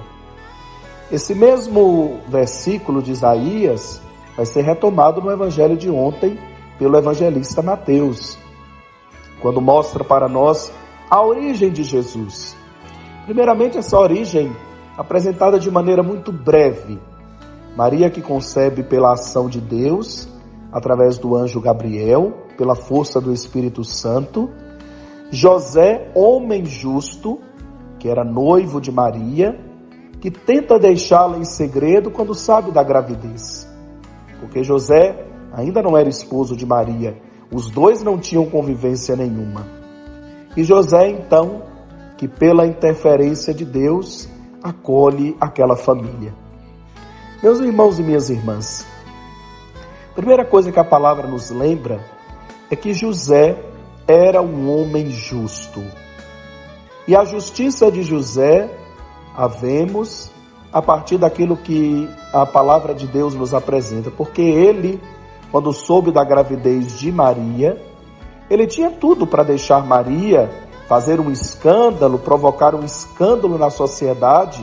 Esse 1.11 1.35
mesmo 1.35 2.21
versículo 2.29 3.03
de 3.03 3.13
Isaías 3.13 4.01
vai 4.37 4.47
ser 4.47 4.63
retomado 4.63 5.21
no 5.21 5.31
evangelho 5.31 5.77
de 5.77 5.91
ontem 5.91 6.39
pelo 6.79 6.97
evangelista 6.97 7.63
Mateus, 7.63 8.39
quando 9.41 9.61
mostra 9.61 10.05
para 10.05 10.29
nós 10.29 10.73
a 11.11 11.23
origem 11.23 11.71
de 11.71 11.83
Jesus. 11.83 12.57
Primeiramente, 13.25 13.79
essa 13.79 13.99
origem 13.99 14.55
apresentada 14.97 15.59
de 15.59 15.71
maneira 15.71 16.03
muito 16.03 16.31
breve. 16.31 16.99
Maria 17.77 18.11
que 18.11 18.23
concebe 18.23 18.83
pela 18.83 19.13
ação 19.13 19.49
de 19.49 19.61
Deus, 19.61 20.29
através 20.73 21.19
do 21.19 21.35
anjo 21.35 21.61
Gabriel, 21.61 22.47
pela 22.57 22.75
força 22.75 23.21
do 23.21 23.33
Espírito 23.33 23.83
Santo. 23.85 24.51
José, 25.31 26.11
homem 26.15 26.65
justo, 26.65 27.41
que 27.99 28.09
era 28.09 28.25
noivo 28.25 28.81
de 28.81 28.91
Maria, 28.91 29.59
que 30.21 30.31
tenta 30.31 30.79
deixá-la 30.79 31.39
em 31.39 31.45
segredo 31.45 32.11
quando 32.11 32.35
sabe 32.35 32.71
da 32.71 32.83
gravidez. 32.83 33.69
Porque 34.41 34.63
José 34.63 35.27
ainda 35.53 35.83
não 35.83 35.97
era 35.97 36.09
esposo 36.09 36.57
de 36.57 36.67
Maria, 36.67 37.21
os 37.53 37.71
dois 37.71 38.03
não 38.03 38.19
tinham 38.19 38.47
convivência 38.47 39.17
nenhuma. 39.17 39.67
E 40.57 40.63
José, 40.63 41.09
então, 41.09 41.63
que 42.17 42.29
pela 42.29 42.67
interferência 42.67 43.55
de 43.55 43.65
Deus, 43.65 44.29
acolhe 44.63 45.37
aquela 45.41 45.77
família. 45.77 46.35
Meus 47.43 47.61
irmãos 47.61 47.99
e 47.99 48.03
minhas 48.03 48.29
irmãs, 48.29 48.87
primeira 50.21 50.45
coisa 50.45 50.71
que 50.71 50.79
a 50.79 50.85
palavra 50.85 51.27
nos 51.27 51.51
lembra 51.51 51.99
é 52.71 52.77
que 52.77 52.93
José 52.93 53.57
era 54.07 54.43
um 54.43 54.71
homem 54.71 55.11
justo. 55.11 55.83
E 57.09 57.17
a 57.17 57.25
justiça 57.25 57.91
de 57.91 58.03
José 58.03 58.69
a 59.35 59.47
vemos 59.47 60.31
a 60.71 60.83
partir 60.83 61.17
daquilo 61.17 61.57
que 61.57 62.07
a 62.35 62.45
palavra 62.45 62.95
de 62.95 63.07
Deus 63.07 63.35
nos 63.35 63.55
apresenta, 63.55 64.11
porque 64.11 64.43
ele, 64.43 65.01
quando 65.51 65.73
soube 65.73 66.13
da 66.13 66.23
gravidez 66.23 66.99
de 66.99 67.11
Maria, 67.11 67.81
ele 68.51 68.67
tinha 68.67 68.91
tudo 68.91 69.27
para 69.27 69.43
deixar 69.43 69.87
Maria 69.87 70.51
fazer 70.87 71.19
um 71.19 71.31
escândalo, 71.31 72.19
provocar 72.19 72.75
um 72.75 72.85
escândalo 72.85 73.57
na 73.57 73.71
sociedade 73.71 74.63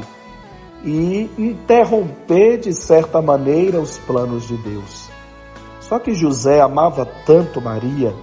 e 0.86 1.32
interromper 1.36 2.60
de 2.60 2.74
certa 2.74 3.24
maneira 3.24 3.82
os 3.82 3.98
planos 3.98 4.48
de 4.48 4.56
Deus. 4.58 5.07
Só 5.88 6.00
que 6.00 6.14
José 6.14 6.60
amava 6.60 7.06
tanto 7.26 7.62
Maria, 7.62 8.14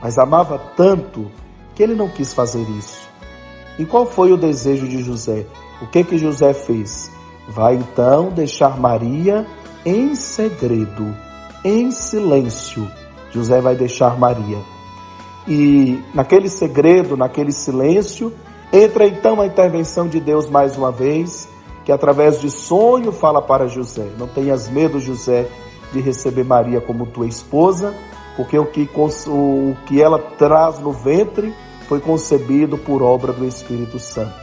mas 0.00 0.18
amava 0.18 0.58
tanto 0.76 1.30
que 1.74 1.82
ele 1.82 1.94
não 1.94 2.08
quis 2.08 2.32
fazer 2.32 2.62
isso. 2.78 3.08
E 3.78 3.84
qual 3.84 4.06
foi 4.06 4.32
o 4.32 4.36
desejo 4.36 4.88
de 4.88 5.02
José? 5.02 5.46
O 5.82 5.86
que 5.86 6.04
que 6.04 6.16
José 6.16 6.54
fez? 6.54 7.10
Vai 7.48 7.74
então 7.74 8.30
deixar 8.30 8.78
Maria 8.80 9.46
em 9.84 10.14
segredo, 10.14 11.14
em 11.64 11.90
silêncio. 11.90 12.90
José 13.30 13.60
vai 13.60 13.74
deixar 13.74 14.18
Maria. 14.18 14.58
E 15.46 16.02
naquele 16.14 16.48
segredo, 16.48 17.16
naquele 17.16 17.52
silêncio, 17.52 18.32
entra 18.72 19.06
então 19.06 19.40
a 19.40 19.46
intervenção 19.46 20.08
de 20.08 20.20
Deus 20.20 20.48
mais 20.48 20.76
uma 20.78 20.90
vez, 20.90 21.48
que 21.84 21.92
através 21.92 22.40
de 22.40 22.48
sonho 22.48 23.12
fala 23.12 23.42
para 23.42 23.66
José: 23.66 24.06
Não 24.18 24.26
tenhas 24.26 24.70
medo, 24.70 24.98
José, 24.98 25.50
de 25.92 26.00
receber 26.00 26.44
Maria 26.44 26.80
como 26.80 27.06
tua 27.06 27.26
esposa, 27.26 27.94
porque 28.36 28.58
o 28.58 28.66
que, 28.66 28.88
o 29.28 29.76
que 29.86 30.02
ela 30.02 30.18
traz 30.18 30.78
no 30.78 30.92
ventre 30.92 31.54
foi 31.88 32.00
concebido 32.00 32.76
por 32.76 33.02
obra 33.02 33.32
do 33.32 33.44
Espírito 33.44 33.98
Santo. 33.98 34.34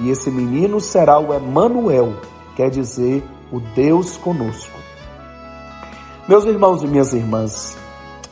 E 0.00 0.10
esse 0.10 0.30
menino 0.30 0.80
será 0.80 1.18
o 1.18 1.32
Emanuel, 1.32 2.14
quer 2.56 2.70
dizer, 2.70 3.22
o 3.52 3.60
Deus 3.60 4.16
conosco. 4.16 4.78
Meus 6.26 6.44
irmãos 6.44 6.82
e 6.82 6.86
minhas 6.86 7.12
irmãs, 7.12 7.76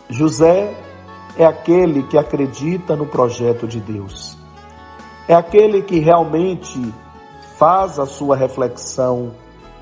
José 0.09 0.75
é 1.37 1.45
aquele 1.45 2.03
que 2.05 2.19
acredita 2.19 2.97
no 2.97 3.07
projeto 3.07 3.67
de 3.67 3.81
Deus. 3.81 4.37
É 5.29 5.35
aquele 5.35 5.83
que 5.83 5.99
realmente 5.99 6.93
faz 7.57 7.99
a 7.99 8.07
sua 8.07 8.37
reflexão 8.37 9.33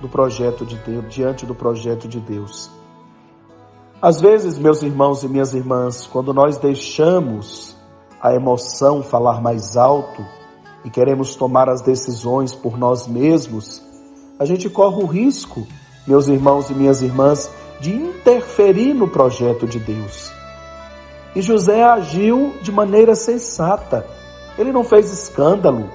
do 0.00 0.08
projeto 0.08 0.64
de 0.64 0.76
Deus, 0.76 1.04
diante 1.08 1.46
do 1.46 1.54
projeto 1.54 2.08
de 2.08 2.20
Deus. 2.20 2.70
Às 4.00 4.20
vezes, 4.20 4.58
meus 4.58 4.82
irmãos 4.82 5.22
e 5.24 5.28
minhas 5.28 5.54
irmãs, 5.54 6.06
quando 6.06 6.32
nós 6.32 6.56
deixamos 6.56 7.76
a 8.20 8.32
emoção 8.32 9.02
falar 9.02 9.40
mais 9.40 9.76
alto 9.76 10.24
e 10.84 10.90
queremos 10.90 11.34
tomar 11.34 11.68
as 11.68 11.82
decisões 11.82 12.54
por 12.54 12.78
nós 12.78 13.08
mesmos, 13.08 13.82
a 14.38 14.44
gente 14.44 14.70
corre 14.70 15.02
o 15.02 15.06
risco, 15.06 15.66
meus 16.06 16.28
irmãos 16.28 16.70
e 16.70 16.74
minhas 16.74 17.02
irmãs, 17.02 17.50
de 17.80 17.92
interferir 17.92 18.94
no 18.94 19.08
projeto 19.08 19.66
de 19.66 19.80
Deus. 19.80 20.32
E 21.34 21.42
José 21.42 21.82
agiu 21.82 22.54
de 22.62 22.72
maneira 22.72 23.14
sensata. 23.14 24.06
Ele 24.56 24.72
não 24.72 24.84
fez 24.84 25.12
escândalo. 25.12 25.90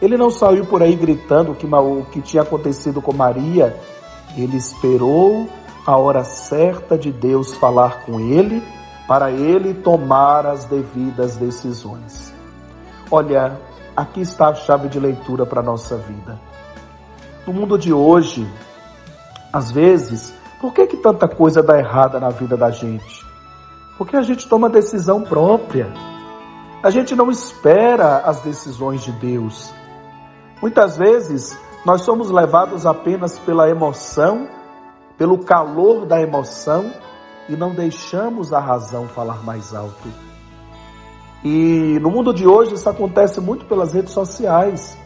Ele 0.00 0.16
não 0.16 0.30
saiu 0.30 0.64
por 0.66 0.82
aí 0.82 0.94
gritando 0.94 1.54
que, 1.54 1.66
o 1.66 2.04
que 2.10 2.20
tinha 2.20 2.42
acontecido 2.42 3.02
com 3.02 3.12
Maria. 3.12 3.76
Ele 4.36 4.56
esperou 4.56 5.48
a 5.86 5.96
hora 5.96 6.22
certa 6.22 6.96
de 6.96 7.10
Deus 7.10 7.54
falar 7.54 8.04
com 8.04 8.20
ele, 8.20 8.62
para 9.08 9.30
ele 9.30 9.74
tomar 9.74 10.46
as 10.46 10.66
devidas 10.66 11.36
decisões. 11.36 12.32
Olha, 13.10 13.58
aqui 13.96 14.20
está 14.20 14.48
a 14.48 14.54
chave 14.54 14.88
de 14.88 15.00
leitura 15.00 15.46
para 15.46 15.60
a 15.60 15.64
nossa 15.64 15.96
vida. 15.96 16.38
No 17.46 17.54
mundo 17.54 17.78
de 17.78 17.92
hoje, 17.92 18.46
às 19.50 19.72
vezes, 19.72 20.34
por 20.60 20.74
que, 20.74 20.86
que 20.86 20.98
tanta 20.98 21.26
coisa 21.26 21.62
dá 21.62 21.78
errada 21.78 22.20
na 22.20 22.28
vida 22.28 22.56
da 22.56 22.70
gente? 22.70 23.24
Porque 23.96 24.16
a 24.16 24.22
gente 24.22 24.46
toma 24.46 24.68
decisão 24.68 25.22
própria. 25.22 25.90
A 26.82 26.90
gente 26.90 27.16
não 27.16 27.30
espera 27.30 28.18
as 28.18 28.40
decisões 28.40 29.02
de 29.02 29.12
Deus. 29.12 29.72
Muitas 30.60 30.96
vezes 30.96 31.56
nós 31.84 32.02
somos 32.02 32.30
levados 32.30 32.84
apenas 32.84 33.38
pela 33.38 33.70
emoção, 33.70 34.48
pelo 35.16 35.38
calor 35.38 36.04
da 36.04 36.20
emoção 36.20 36.92
e 37.48 37.56
não 37.56 37.74
deixamos 37.74 38.52
a 38.52 38.58
razão 38.58 39.06
falar 39.06 39.44
mais 39.44 39.72
alto. 39.72 40.08
E 41.44 41.98
no 42.00 42.10
mundo 42.10 42.34
de 42.34 42.46
hoje 42.46 42.74
isso 42.74 42.88
acontece 42.88 43.40
muito 43.40 43.66
pelas 43.66 43.92
redes 43.92 44.12
sociais. 44.12 44.98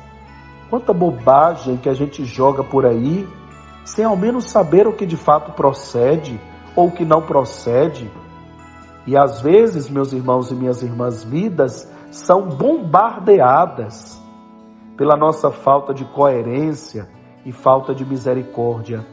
Quanta 0.70 0.94
bobagem 0.94 1.76
que 1.76 1.88
a 1.88 1.94
gente 1.94 2.24
joga 2.24 2.64
por 2.64 2.86
aí, 2.86 3.28
sem 3.84 4.06
ao 4.06 4.16
menos 4.16 4.46
saber 4.46 4.86
o 4.86 4.94
que 4.94 5.04
de 5.04 5.18
fato 5.18 5.52
procede 5.52 6.40
ou 6.74 6.88
o 6.88 6.92
que 6.92 7.04
não 7.04 7.20
procede. 7.20 8.10
E 9.06 9.16
às 9.16 9.42
vezes, 9.42 9.90
meus 9.90 10.14
irmãos 10.14 10.50
e 10.50 10.54
minhas 10.54 10.82
irmãs, 10.82 11.22
vidas 11.22 11.86
são 12.10 12.48
bombardeadas 12.48 14.21
pela 14.96 15.16
nossa 15.16 15.50
falta 15.50 15.94
de 15.94 16.04
coerência 16.04 17.08
e 17.44 17.52
falta 17.52 17.94
de 17.94 18.04
misericórdia. 18.04 19.06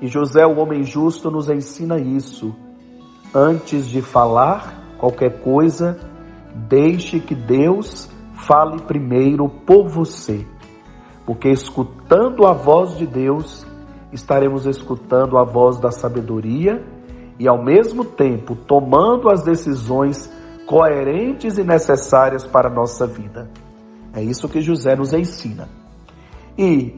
E 0.00 0.06
José, 0.06 0.46
o 0.46 0.58
homem 0.58 0.84
justo, 0.84 1.30
nos 1.30 1.48
ensina 1.48 1.98
isso. 1.98 2.54
Antes 3.34 3.86
de 3.86 4.00
falar 4.00 4.96
qualquer 4.98 5.40
coisa, 5.42 5.98
deixe 6.68 7.20
que 7.20 7.34
Deus 7.34 8.10
fale 8.34 8.80
primeiro 8.82 9.48
por 9.48 9.88
você. 9.88 10.46
Porque 11.26 11.48
escutando 11.48 12.46
a 12.46 12.52
voz 12.52 12.96
de 12.96 13.06
Deus, 13.06 13.66
estaremos 14.12 14.66
escutando 14.66 15.36
a 15.36 15.44
voz 15.44 15.78
da 15.78 15.90
sabedoria 15.90 16.82
e, 17.38 17.46
ao 17.46 17.62
mesmo 17.62 18.04
tempo, 18.04 18.56
tomando 18.56 19.30
as 19.30 19.42
decisões 19.42 20.32
coerentes 20.66 21.58
e 21.58 21.64
necessárias 21.64 22.46
para 22.46 22.68
a 22.68 22.72
nossa 22.72 23.06
vida. 23.06 23.50
É 24.12 24.22
isso 24.22 24.48
que 24.48 24.60
José 24.60 24.96
nos 24.96 25.12
ensina. 25.12 25.68
E 26.56 26.94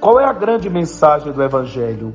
qual 0.00 0.20
é 0.20 0.24
a 0.24 0.32
grande 0.32 0.68
mensagem 0.68 1.32
do 1.32 1.42
Evangelho? 1.42 2.14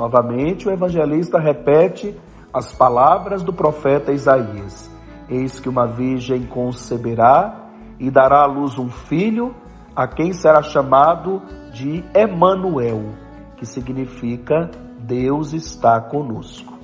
Novamente, 0.00 0.66
o 0.66 0.72
evangelista 0.72 1.38
repete 1.38 2.18
as 2.54 2.72
palavras 2.72 3.42
do 3.42 3.52
profeta 3.52 4.12
Isaías: 4.12 4.90
Eis 5.28 5.60
que 5.60 5.68
uma 5.68 5.86
virgem 5.86 6.46
conceberá 6.46 7.68
e 7.98 8.10
dará 8.10 8.44
à 8.44 8.46
luz 8.46 8.78
um 8.78 8.88
filho, 8.88 9.54
a 9.94 10.08
quem 10.08 10.32
será 10.32 10.62
chamado 10.62 11.42
de 11.74 12.02
Emanuel, 12.14 13.12
que 13.58 13.66
significa 13.66 14.70
Deus 14.98 15.52
está 15.52 16.00
conosco. 16.00 16.78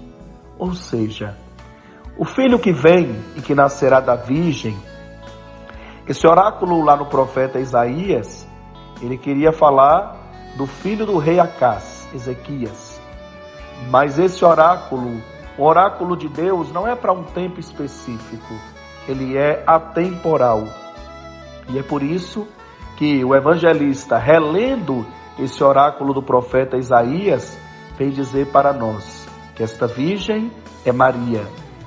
Ou 0.58 0.74
seja, 0.74 1.34
o 2.18 2.24
filho 2.26 2.58
que 2.58 2.72
vem 2.72 3.16
e 3.34 3.40
que 3.40 3.54
nascerá 3.54 3.98
da 3.98 4.14
Virgem 4.14 4.76
Esse 6.08 6.24
oráculo 6.24 6.84
lá 6.84 6.96
no 6.96 7.06
profeta 7.06 7.58
Isaías, 7.58 8.46
ele 9.02 9.18
queria 9.18 9.50
falar 9.50 10.16
do 10.56 10.64
filho 10.64 11.04
do 11.04 11.18
rei 11.18 11.40
Acás, 11.40 12.08
Ezequias. 12.14 13.00
Mas 13.90 14.16
esse 14.16 14.44
oráculo, 14.44 15.20
o 15.58 15.64
oráculo 15.64 16.16
de 16.16 16.28
Deus, 16.28 16.70
não 16.70 16.86
é 16.86 16.94
para 16.94 17.12
um 17.12 17.24
tempo 17.24 17.58
específico, 17.58 18.54
ele 19.08 19.36
é 19.36 19.64
atemporal. 19.66 20.68
E 21.68 21.76
é 21.76 21.82
por 21.82 22.04
isso 22.04 22.46
que 22.96 23.24
o 23.24 23.34
evangelista, 23.34 24.16
relendo 24.16 25.04
esse 25.40 25.62
oráculo 25.62 26.14
do 26.14 26.22
profeta 26.22 26.76
Isaías, 26.76 27.58
vem 27.98 28.10
dizer 28.10 28.46
para 28.52 28.72
nós 28.72 29.26
que 29.56 29.62
esta 29.64 29.88
virgem 29.88 30.52
é 30.84 30.92
Maria, 30.92 31.44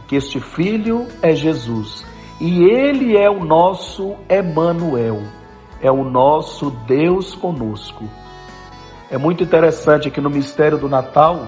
que 0.09 0.17
este 0.17 0.41
filho 0.41 1.07
é 1.21 1.33
Jesus 1.33 2.08
e 2.39 2.63
ele 2.63 3.17
é 3.17 3.29
o 3.29 3.43
nosso 3.43 4.15
Emanuel, 4.29 5.21
é 5.81 5.91
o 5.91 6.03
nosso 6.03 6.71
Deus 6.71 7.35
conosco. 7.35 8.05
É 9.11 9.17
muito 9.17 9.43
interessante 9.43 10.09
que 10.09 10.21
no 10.21 10.29
mistério 10.29 10.77
do 10.77 10.87
Natal 10.87 11.47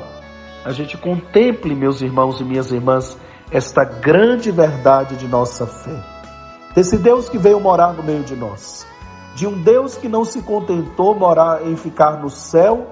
a 0.66 0.72
gente 0.72 0.98
contemple, 0.98 1.74
meus 1.74 2.02
irmãos 2.02 2.42
e 2.42 2.44
minhas 2.44 2.72
irmãs, 2.72 3.18
esta 3.52 3.84
grande 3.84 4.52
verdade 4.52 5.16
de 5.16 5.28
nossa 5.28 5.66
fé. 5.66 6.04
Desse 6.76 6.98
Deus 6.98 7.30
que 7.30 7.38
veio 7.38 7.60
morar 7.60 7.94
no 7.94 8.04
meio 8.04 8.24
de 8.24 8.36
nós, 8.36 8.86
de 9.36 9.48
um 9.48 9.62
Deus 9.62 9.96
que 9.96 10.10
não 10.10 10.26
se 10.26 10.42
contentou 10.42 11.16
morar 11.16 11.66
em 11.66 11.76
ficar 11.76 12.22
no 12.22 12.30
céu, 12.30 12.88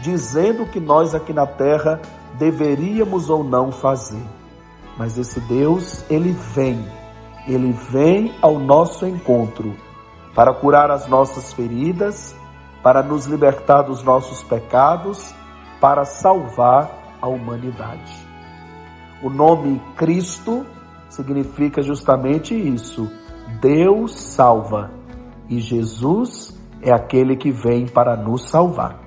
dizendo 0.00 0.66
que 0.66 0.80
nós 0.80 1.14
aqui 1.14 1.32
na 1.32 1.46
terra 1.46 2.00
deveríamos 2.34 3.30
ou 3.30 3.42
não 3.42 3.72
fazer. 3.72 4.22
Mas 4.96 5.16
esse 5.16 5.40
Deus, 5.40 6.04
ele 6.10 6.32
vem, 6.32 6.84
ele 7.48 7.72
vem 7.72 8.32
ao 8.42 8.58
nosso 8.58 9.06
encontro 9.06 9.74
para 10.34 10.54
curar 10.54 10.90
as 10.90 11.08
nossas 11.08 11.52
feridas, 11.52 12.36
para 12.82 13.02
nos 13.02 13.26
libertar 13.26 13.82
dos 13.82 14.04
nossos 14.04 14.42
pecados, 14.42 15.34
para 15.80 16.04
salvar 16.04 17.16
a 17.20 17.26
humanidade. 17.26 18.12
O 19.22 19.30
nome 19.30 19.82
Cristo 19.96 20.64
significa 21.08 21.82
justamente 21.82 22.54
isso: 22.54 23.10
Deus 23.60 24.14
salva. 24.14 24.90
E 25.48 25.60
Jesus 25.60 26.56
é 26.82 26.92
aquele 26.92 27.34
que 27.34 27.50
vem 27.50 27.86
para 27.86 28.14
nos 28.16 28.50
salvar. 28.50 29.00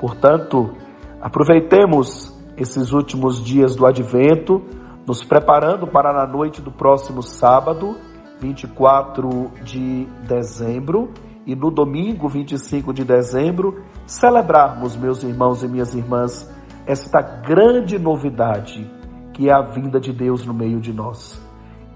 Portanto, 0.00 0.74
aproveitemos 1.20 2.34
esses 2.56 2.92
últimos 2.92 3.44
dias 3.44 3.76
do 3.76 3.86
advento, 3.86 4.62
nos 5.06 5.22
preparando 5.22 5.86
para 5.86 6.12
na 6.12 6.26
noite 6.26 6.60
do 6.60 6.70
próximo 6.70 7.22
sábado, 7.22 7.96
24 8.40 9.50
de 9.62 10.06
dezembro, 10.26 11.10
e 11.46 11.54
no 11.54 11.70
domingo 11.70 12.28
25 12.28 12.92
de 12.92 13.04
dezembro, 13.04 13.82
celebrarmos, 14.06 14.96
meus 14.96 15.22
irmãos 15.22 15.62
e 15.62 15.68
minhas 15.68 15.94
irmãs, 15.94 16.50
esta 16.86 17.20
grande 17.20 17.98
novidade 17.98 18.90
que 19.34 19.48
é 19.50 19.52
a 19.52 19.60
vinda 19.60 20.00
de 20.00 20.12
Deus 20.12 20.46
no 20.46 20.54
meio 20.54 20.80
de 20.80 20.92
nós. 20.92 21.40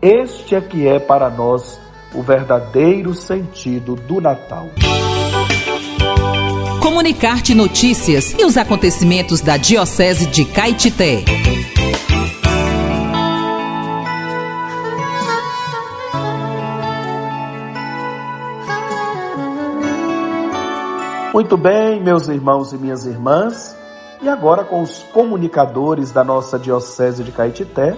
Este 0.03 0.55
é 0.55 0.61
que 0.61 0.87
é 0.87 0.99
para 0.99 1.31
nós 1.31 1.81
o 2.15 2.23
verdadeiro 2.23 3.15
sentido 3.15 3.95
do 3.95 4.21
Natal. 4.21 4.67
Comunicar-te 6.83 7.55
notícias 7.55 8.35
e 8.39 8.45
os 8.45 8.57
acontecimentos 8.57 9.41
da 9.41 9.57
Diocese 9.57 10.27
de 10.27 10.45
Caetité. 10.45 11.25
Muito 21.39 21.57
bem, 21.57 22.03
meus 22.03 22.27
irmãos 22.27 22.73
e 22.73 22.77
minhas 22.77 23.07
irmãs, 23.07 23.77
e 24.21 24.29
agora 24.29 24.65
com 24.65 24.83
os 24.83 25.05
comunicadores 25.13 26.11
da 26.11 26.25
nossa 26.25 26.59
Diocese 26.59 27.23
de 27.23 27.31
Caetité, 27.31 27.97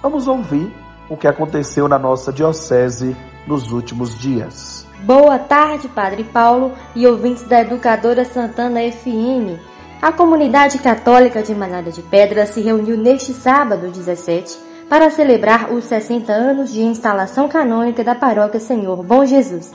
vamos 0.00 0.26
ouvir 0.26 0.74
o 1.06 1.14
que 1.14 1.28
aconteceu 1.28 1.86
na 1.86 1.98
nossa 1.98 2.32
Diocese 2.32 3.14
nos 3.46 3.72
últimos 3.72 4.18
dias. 4.18 4.86
Boa 5.00 5.38
tarde, 5.38 5.86
Padre 5.86 6.24
Paulo 6.24 6.72
e 6.96 7.06
ouvintes 7.06 7.42
da 7.42 7.60
Educadora 7.60 8.24
Santana 8.24 8.80
FM. 8.90 9.60
A 10.00 10.10
comunidade 10.10 10.78
católica 10.78 11.42
de 11.42 11.54
Manada 11.54 11.92
de 11.92 12.00
Pedra 12.00 12.46
se 12.46 12.62
reuniu 12.62 12.96
neste 12.96 13.34
sábado 13.34 13.90
17 13.90 14.58
para 14.88 15.10
celebrar 15.10 15.74
os 15.74 15.84
60 15.84 16.32
anos 16.32 16.72
de 16.72 16.80
instalação 16.80 17.48
canônica 17.48 18.02
da 18.02 18.14
paróquia 18.14 18.58
Senhor 18.58 19.04
Bom 19.04 19.26
Jesus. 19.26 19.74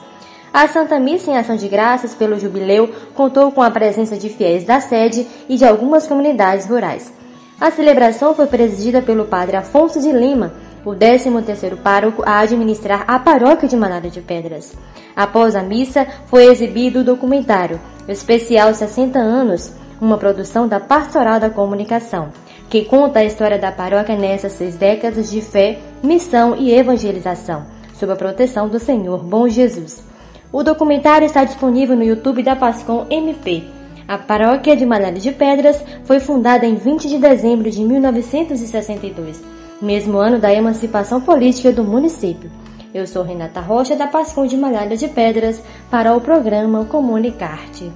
A 0.54 0.68
Santa 0.68 1.00
Missa 1.00 1.32
em 1.32 1.36
Ação 1.36 1.56
de 1.56 1.68
Graças 1.68 2.14
pelo 2.14 2.40
Jubileu 2.40 2.88
contou 3.16 3.52
com 3.52 3.64
a 3.64 3.72
presença 3.72 4.16
de 4.16 4.30
fiéis 4.30 4.64
da 4.64 4.80
sede 4.80 5.26
e 5.50 5.58
de 5.58 5.66
algumas 5.66 6.06
comunidades 6.06 6.68
rurais. 6.68 7.12
A 7.60 7.72
celebração 7.72 8.36
foi 8.36 8.46
presidida 8.46 9.02
pelo 9.02 9.26
padre 9.26 9.58
Afonso 9.58 10.00
de 10.00 10.12
Lima, 10.12 10.54
o 10.86 10.92
13º 10.92 11.78
pároco 11.78 12.22
a 12.24 12.38
administrar 12.38 13.04
a 13.08 13.18
paróquia 13.18 13.68
de 13.68 13.76
Manada 13.76 14.12
de 14.12 14.22
Pedras. 14.22 14.76
Após 15.16 15.56
a 15.56 15.64
missa, 15.64 16.06
foi 16.28 16.46
exibido 16.46 17.00
o 17.00 17.04
documentário 17.04 17.82
Especial 18.08 18.72
60 18.76 19.18
anos, 19.18 19.74
uma 20.00 20.20
produção 20.20 20.68
da 20.68 20.80
Pastoral 20.80 21.40
da 21.40 21.50
Comunicação, 21.50 22.30
que 22.70 22.86
conta 22.86 23.22
a 23.22 23.26
história 23.26 23.58
da 23.58 23.72
paróquia 23.72 24.16
nessas 24.16 24.52
seis 24.52 24.76
décadas 24.76 25.32
de 25.32 25.42
fé, 25.42 25.80
missão 26.04 26.56
e 26.56 26.72
evangelização, 26.76 27.66
sob 27.96 28.12
a 28.12 28.16
proteção 28.16 28.70
do 28.70 28.78
Senhor 28.78 29.24
Bom 29.24 29.50
Jesus. 29.50 30.13
O 30.54 30.62
documentário 30.62 31.26
está 31.26 31.44
disponível 31.44 31.96
no 31.96 32.04
YouTube 32.04 32.44
da 32.44 32.56
Pascom 32.56 33.08
MP. 33.10 33.64
A 34.08 34.20
paróquia 34.20 34.76
de 34.76 34.86
Malhada 34.86 35.20
de 35.20 35.32
Pedras 35.32 35.84
foi 36.04 36.20
fundada 36.20 36.64
em 36.64 36.76
20 36.76 37.10
de 37.10 37.18
dezembro 37.18 37.72
de 37.72 37.84
1962, 37.84 39.42
mesmo 39.82 40.20
ano 40.20 40.38
da 40.38 40.54
emancipação 40.54 41.20
política 41.20 41.72
do 41.72 41.84
município. 41.84 42.52
Eu 42.94 43.08
sou 43.08 43.24
Renata 43.24 43.62
Rocha, 43.62 43.96
da 43.96 44.06
Pascom 44.06 44.46
de 44.46 44.56
Malhada 44.56 44.96
de 44.96 45.08
Pedras, 45.08 45.60
para 45.90 46.16
o 46.16 46.22
programa 46.22 46.86
Comunicarte. 46.86 47.92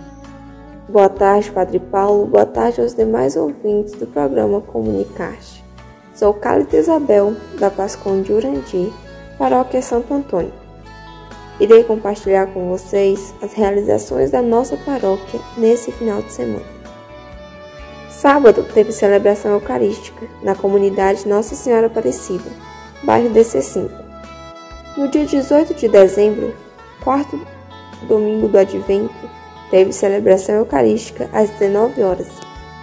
Boa 0.89 1.10
tarde, 1.10 1.52
Padre 1.52 1.80
Paulo. 1.80 2.26
Boa 2.26 2.48
tarde 2.48 2.82
aos 2.82 2.96
demais 2.96 3.36
ouvintes 3.36 3.93
do 3.93 4.08
programa 4.08 4.62
Comunicarte. 4.62 5.63
Sou 6.15 6.34
Cálida 6.34 6.78
Isabel, 6.78 7.36
da 7.60 7.70
Pascom 7.70 8.24
de 8.24 8.34
Urandi, 8.34 8.91
Paróquia 9.38 9.80
Santo 9.80 10.12
Antônio. 10.12 10.66
Irei 11.60 11.84
compartilhar 11.84 12.48
com 12.48 12.70
vocês 12.70 13.34
as 13.41 13.54
realizações 13.54 14.30
da 14.30 14.41
nossa 14.41 14.78
paróquia 14.78 15.39
nesse 15.58 15.91
final 15.91 16.22
de 16.22 16.32
semana. 16.32 16.78
Sábado 18.12 18.65
teve 18.74 18.91
celebração 18.91 19.52
eucarística 19.52 20.28
na 20.43 20.56
comunidade 20.56 21.28
Nossa 21.28 21.56
Senhora 21.56 21.88
Aparecida, 21.88 22.50
bairro 23.04 23.30
DC5. 23.30 23.89
No 24.98 25.08
dia 25.08 25.26
18 25.26 25.74
de 25.74 25.88
dezembro, 25.88 26.54
quarto 27.04 27.39
domingo 28.08 28.48
do 28.48 28.58
Advento, 28.58 29.13
teve 29.70 29.91
celebração 29.93 30.56
eucarística 30.56 31.30
às 31.34 31.50
19 31.52 32.02
horas, 32.02 32.28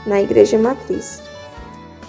na 0.07 0.21
Igreja 0.21 0.59
Matriz, 0.59 1.23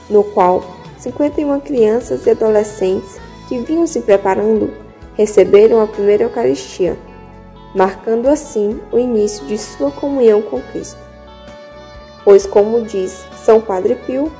no 0.09 0.23
qual 0.23 0.63
51 0.97 1.59
crianças 1.61 2.25
e 2.25 2.31
adolescentes 2.31 3.19
que 3.47 3.59
vinham 3.59 3.87
se 3.87 4.01
preparando 4.01 4.84
receberam 5.17 5.81
a 5.81 5.87
primeira 5.87 6.23
Eucaristia, 6.23 6.97
marcando 7.73 8.27
assim 8.27 8.79
o 8.91 8.99
início 8.99 9.45
de 9.45 9.57
sua 9.57 9.91
comunhão 9.91 10.41
com 10.41 10.61
Cristo. 10.61 10.99
Pois, 12.23 12.45
como 12.45 12.83
diz 12.83 13.25
São 13.43 13.61
Padre 13.61 13.95
Pio, 13.95 14.31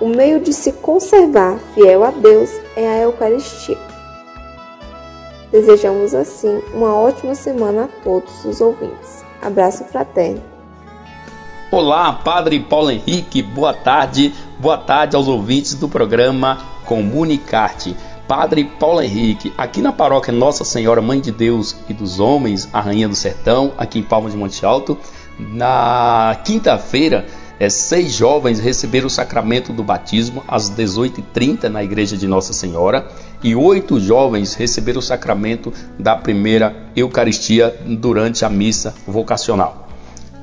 o 0.00 0.08
meio 0.08 0.40
de 0.40 0.52
se 0.52 0.72
conservar 0.72 1.58
fiel 1.74 2.04
a 2.04 2.10
Deus 2.10 2.50
é 2.76 2.88
a 2.88 2.98
Eucaristia. 2.98 3.78
Desejamos 5.50 6.14
assim 6.14 6.62
uma 6.74 6.94
ótima 6.94 7.34
semana 7.34 7.84
a 7.84 8.02
todos 8.04 8.44
os 8.44 8.60
ouvintes. 8.60 9.24
Abraço 9.40 9.84
fraterno. 9.84 10.42
Olá, 11.70 12.12
Padre 12.12 12.60
Paulo 12.60 12.90
Henrique, 12.90 13.42
boa 13.42 13.74
tarde. 13.74 14.34
Boa 14.58 14.78
tarde 14.78 15.16
aos 15.16 15.28
ouvintes 15.28 15.74
do 15.74 15.88
programa 15.88 16.58
Comunicarte. 16.84 17.94
Padre 18.28 18.62
Paulo 18.78 19.00
Henrique, 19.00 19.54
aqui 19.56 19.80
na 19.80 19.90
paróquia 19.90 20.34
Nossa 20.34 20.62
Senhora 20.62 21.00
Mãe 21.00 21.18
de 21.18 21.32
Deus 21.32 21.74
e 21.88 21.94
dos 21.94 22.20
Homens, 22.20 22.68
a 22.74 22.78
Rainha 22.78 23.08
do 23.08 23.14
Sertão, 23.14 23.72
aqui 23.78 24.00
em 24.00 24.02
Palmas 24.02 24.32
de 24.32 24.38
Monte 24.38 24.66
Alto, 24.66 24.98
na 25.38 26.38
quinta-feira, 26.44 27.26
é, 27.58 27.70
seis 27.70 28.12
jovens 28.12 28.60
receberam 28.60 29.06
o 29.06 29.10
sacramento 29.10 29.72
do 29.72 29.82
batismo 29.82 30.44
às 30.46 30.70
18h30 30.70 31.70
na 31.70 31.82
igreja 31.82 32.18
de 32.18 32.28
Nossa 32.28 32.52
Senhora 32.52 33.08
e 33.42 33.54
oito 33.54 33.98
jovens 33.98 34.52
receberam 34.52 34.98
o 34.98 35.02
sacramento 35.02 35.72
da 35.98 36.14
primeira 36.14 36.76
Eucaristia 36.94 37.74
durante 37.86 38.44
a 38.44 38.50
missa 38.50 38.94
vocacional. 39.06 39.88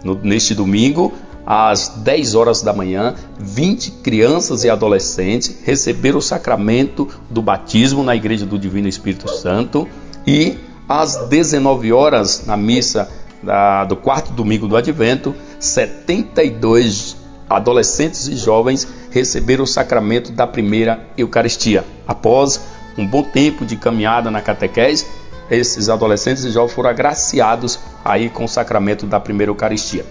No, 0.03 0.15
neste 0.23 0.55
domingo, 0.55 1.13
às 1.45 1.89
10 1.89 2.35
horas 2.35 2.61
da 2.61 2.73
manhã, 2.73 3.15
20 3.39 3.91
crianças 4.03 4.63
e 4.63 4.69
adolescentes 4.69 5.57
receberam 5.63 6.19
o 6.19 6.21
sacramento 6.21 7.07
do 7.29 7.41
batismo 7.41 8.03
na 8.03 8.15
Igreja 8.15 8.45
do 8.45 8.57
Divino 8.57 8.87
Espírito 8.87 9.29
Santo 9.29 9.87
e 10.25 10.57
Às 10.87 11.27
19 11.29 11.91
horas, 11.91 12.45
na 12.45 12.55
missa 12.55 13.09
da, 13.41 13.85
do 13.85 13.95
quarto 13.95 14.31
domingo 14.31 14.67
do 14.67 14.77
Advento, 14.77 15.33
72 15.59 17.17
adolescentes 17.49 18.27
e 18.27 18.35
jovens 18.35 18.87
receberam 19.09 19.63
o 19.63 19.67
sacramento 19.67 20.31
da 20.31 20.45
primeira 20.45 21.07
Eucaristia. 21.17 21.83
Após 22.07 22.61
um 22.97 23.05
bom 23.05 23.23
tempo 23.23 23.65
de 23.65 23.75
caminhada 23.75 24.29
na 24.29 24.41
catequese, 24.41 25.07
esses 25.49 25.89
adolescentes 25.89 26.43
e 26.43 26.51
jovens 26.51 26.73
foram 26.73 26.89
agraciados 26.89 27.79
aí 28.03 28.29
com 28.29 28.45
o 28.45 28.49
sacramento 28.49 29.07
da 29.07 29.19
primeira 29.19 29.51
Eucaristia. 29.51 30.05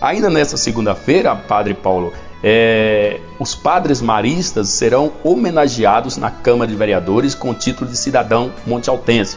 Ainda 0.00 0.30
nessa 0.30 0.56
segunda-feira, 0.56 1.34
Padre 1.34 1.74
Paulo, 1.74 2.12
é, 2.42 3.20
os 3.38 3.54
padres 3.54 4.00
maristas 4.00 4.68
serão 4.68 5.12
homenageados 5.24 6.16
na 6.16 6.30
Câmara 6.30 6.70
de 6.70 6.76
Vereadores 6.76 7.34
com 7.34 7.50
o 7.50 7.54
título 7.54 7.90
de 7.90 7.96
cidadão 7.96 8.52
montealtense. 8.64 9.36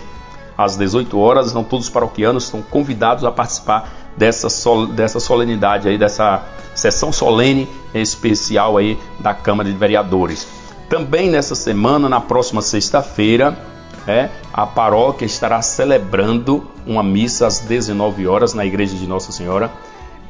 Às 0.56 0.78
18 0.78 1.18
horas, 1.18 1.50
então, 1.50 1.64
todos 1.64 1.88
os 1.88 1.92
paroquianos 1.92 2.44
estão 2.44 2.62
convidados 2.62 3.24
a 3.24 3.32
participar 3.32 3.92
dessa, 4.16 4.50
sol, 4.50 4.86
dessa 4.86 5.20
solenidade 5.20 5.90
aí, 5.90 5.98
dessa 5.98 6.44
sessão 6.76 7.12
solene 7.12 7.68
especial 7.94 8.78
aí 8.78 9.00
da 9.20 9.34
Câmara 9.34 9.70
de 9.70 9.76
Vereadores. 9.76 10.48
Também 10.88 11.30
nessa 11.30 11.56
semana, 11.56 12.08
na 12.08 12.22
próxima 12.22 12.62
sexta-feira, 12.62 13.58
é, 14.08 14.30
a 14.54 14.68
paróquia 14.68 15.26
estará 15.26 15.60
celebrando 15.64 16.68
uma 16.86 17.02
missa 17.02 17.48
às 17.48 17.60
19 17.60 18.28
horas 18.28 18.54
na 18.54 18.64
Igreja 18.64 18.96
de 18.96 19.08
Nossa 19.08 19.32
Senhora 19.32 19.72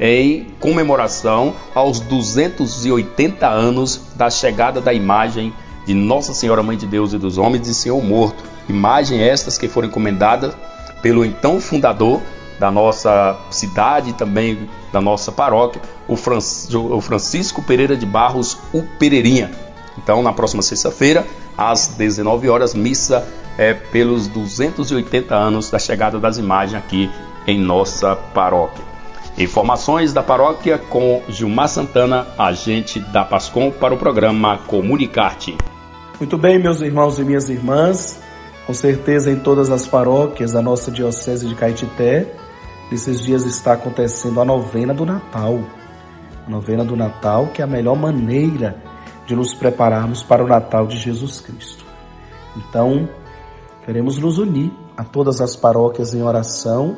em 0.02 0.48
comemoração 0.60 1.54
aos 1.76 2.00
280 2.00 3.48
anos 3.48 4.02
da 4.16 4.32
chegada 4.32 4.82
da 4.82 4.92
imagem 4.92 5.54
de 5.86 5.94
Nossa 5.94 6.34
Senhora 6.34 6.64
Mãe 6.64 6.76
de 6.76 6.88
Deus 6.88 7.14
e 7.14 7.20
dos 7.20 7.38
Homens 7.38 7.68
e 7.68 7.76
Senhor 7.76 8.04
Morto. 8.04 8.44
Imagem 8.68 9.22
estas 9.22 9.60
que 9.60 9.68
foram 9.68 9.88
encomendadas 9.88 10.56
pelo 11.04 11.24
então 11.24 11.62
fundador 11.62 12.20
da 12.60 12.72
nossa 12.72 13.40
cidade 13.52 14.14
também 14.14 14.70
da 14.92 15.00
nossa 15.00 15.32
paróquia, 15.32 15.82
o, 16.08 16.16
Francisco 16.16 17.62
Pereira 17.62 17.96
de 17.96 18.06
Barros, 18.06 18.58
o 18.74 18.84
Pereirinha. 19.00 19.52
Então, 19.98 20.22
na 20.24 20.34
próxima 20.34 20.62
sexta-feira, 20.62 21.26
às 21.58 21.88
19 21.88 22.50
horas, 22.50 22.74
missa 22.74 23.28
é, 23.58 23.74
pelos 23.74 24.28
280 24.28 25.36
anos 25.36 25.70
da 25.70 25.80
chegada 25.80 26.20
das 26.20 26.38
imagens 26.38 26.82
aqui 26.82 27.10
em 27.48 27.60
nossa 27.60 28.16
paróquia. 28.16 28.91
Informações 29.38 30.14
da 30.14 30.22
paróquia 30.22 30.78
com 30.78 31.22
Gilmar 31.28 31.68
Santana, 31.70 32.28
agente 32.38 33.00
da 33.00 33.24
Pascom, 33.24 33.72
para 33.72 33.94
o 33.94 33.98
programa 33.98 34.58
Comunicarte. 34.68 35.58
Muito 36.20 36.38
bem, 36.38 36.60
meus 36.60 36.82
irmãos 36.82 37.18
e 37.18 37.24
minhas 37.24 37.50
irmãs, 37.50 38.22
com 38.68 38.74
certeza 38.74 39.32
em 39.32 39.40
todas 39.40 39.72
as 39.72 39.88
paróquias 39.88 40.52
da 40.52 40.62
nossa 40.62 40.92
Diocese 40.92 41.48
de 41.48 41.56
Caetité, 41.56 42.28
Nesses 42.92 43.22
dias 43.22 43.46
está 43.46 43.72
acontecendo 43.72 44.42
a 44.42 44.46
novena 44.46 44.94
do 44.94 45.06
Natal. 45.06 45.62
A 46.46 46.50
novena 46.50 46.84
do 46.84 46.98
Natal, 46.98 47.48
que 47.48 47.62
é 47.62 47.64
a 47.64 47.68
melhor 47.68 47.96
maneira 47.96 48.76
de 49.26 49.34
nos 49.34 49.54
prepararmos 49.54 50.22
para 50.24 50.44
o 50.44 50.48
Natal 50.48 50.86
de 50.86 50.98
Jesus 50.98 51.40
Cristo. 51.40 51.86
Então, 52.58 53.08
queremos 53.86 54.18
nos 54.18 54.38
unir 54.38 54.74
a 54.98 55.06
todas 55.06 55.40
as 55.40 55.56
paróquias 55.56 56.14
em 56.14 56.22
oração 56.22 56.98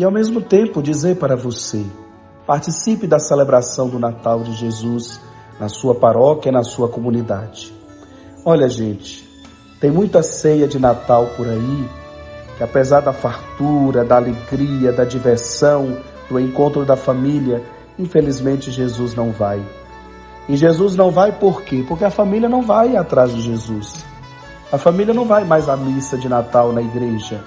e, 0.00 0.04
ao 0.04 0.10
mesmo 0.10 0.40
tempo, 0.40 0.82
dizer 0.82 1.16
para 1.16 1.36
você: 1.36 1.84
participe 2.46 3.06
da 3.06 3.18
celebração 3.18 3.86
do 3.86 3.98
Natal 3.98 4.40
de 4.42 4.54
Jesus 4.54 5.20
na 5.60 5.68
sua 5.68 5.94
paróquia, 5.94 6.50
na 6.50 6.64
sua 6.64 6.88
comunidade. 6.88 7.70
Olha, 8.42 8.66
gente, 8.66 9.28
tem 9.78 9.90
muita 9.90 10.22
ceia 10.22 10.66
de 10.66 10.78
Natal 10.78 11.26
por 11.36 11.46
aí 11.46 11.88
que 12.56 12.64
apesar 12.64 13.00
da 13.00 13.12
fartura, 13.12 14.02
da 14.02 14.16
alegria, 14.16 14.90
da 14.90 15.04
diversão, 15.04 15.98
do 16.30 16.40
encontro 16.40 16.86
da 16.86 16.96
família, 16.96 17.62
infelizmente 17.98 18.70
Jesus 18.70 19.14
não 19.14 19.32
vai. 19.32 19.62
E 20.48 20.56
Jesus 20.56 20.96
não 20.96 21.10
vai 21.10 21.30
por 21.30 21.60
quê? 21.60 21.84
Porque 21.86 22.06
a 22.06 22.10
família 22.10 22.48
não 22.48 22.62
vai 22.62 22.96
atrás 22.96 23.34
de 23.34 23.42
Jesus. 23.42 24.02
A 24.72 24.78
família 24.78 25.12
não 25.12 25.26
vai 25.26 25.44
mais 25.44 25.68
à 25.68 25.76
missa 25.76 26.16
de 26.16 26.26
Natal 26.26 26.72
na 26.72 26.80
igreja. 26.80 27.44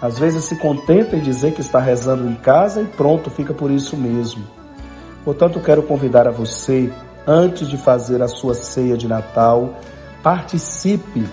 Às 0.00 0.18
vezes 0.18 0.44
se 0.44 0.56
contenta 0.56 1.16
em 1.16 1.20
dizer 1.20 1.52
que 1.52 1.60
está 1.60 1.78
rezando 1.78 2.26
em 2.26 2.34
casa 2.34 2.80
e 2.80 2.86
pronto, 2.86 3.30
fica 3.30 3.52
por 3.52 3.70
isso 3.70 3.96
mesmo. 3.96 4.44
Portanto, 5.24 5.60
quero 5.60 5.82
convidar 5.82 6.26
a 6.26 6.30
você, 6.30 6.90
antes 7.26 7.68
de 7.68 7.76
fazer 7.76 8.22
a 8.22 8.28
sua 8.28 8.54
ceia 8.54 8.96
de 8.96 9.06
Natal, 9.06 9.74
participe 10.22 11.28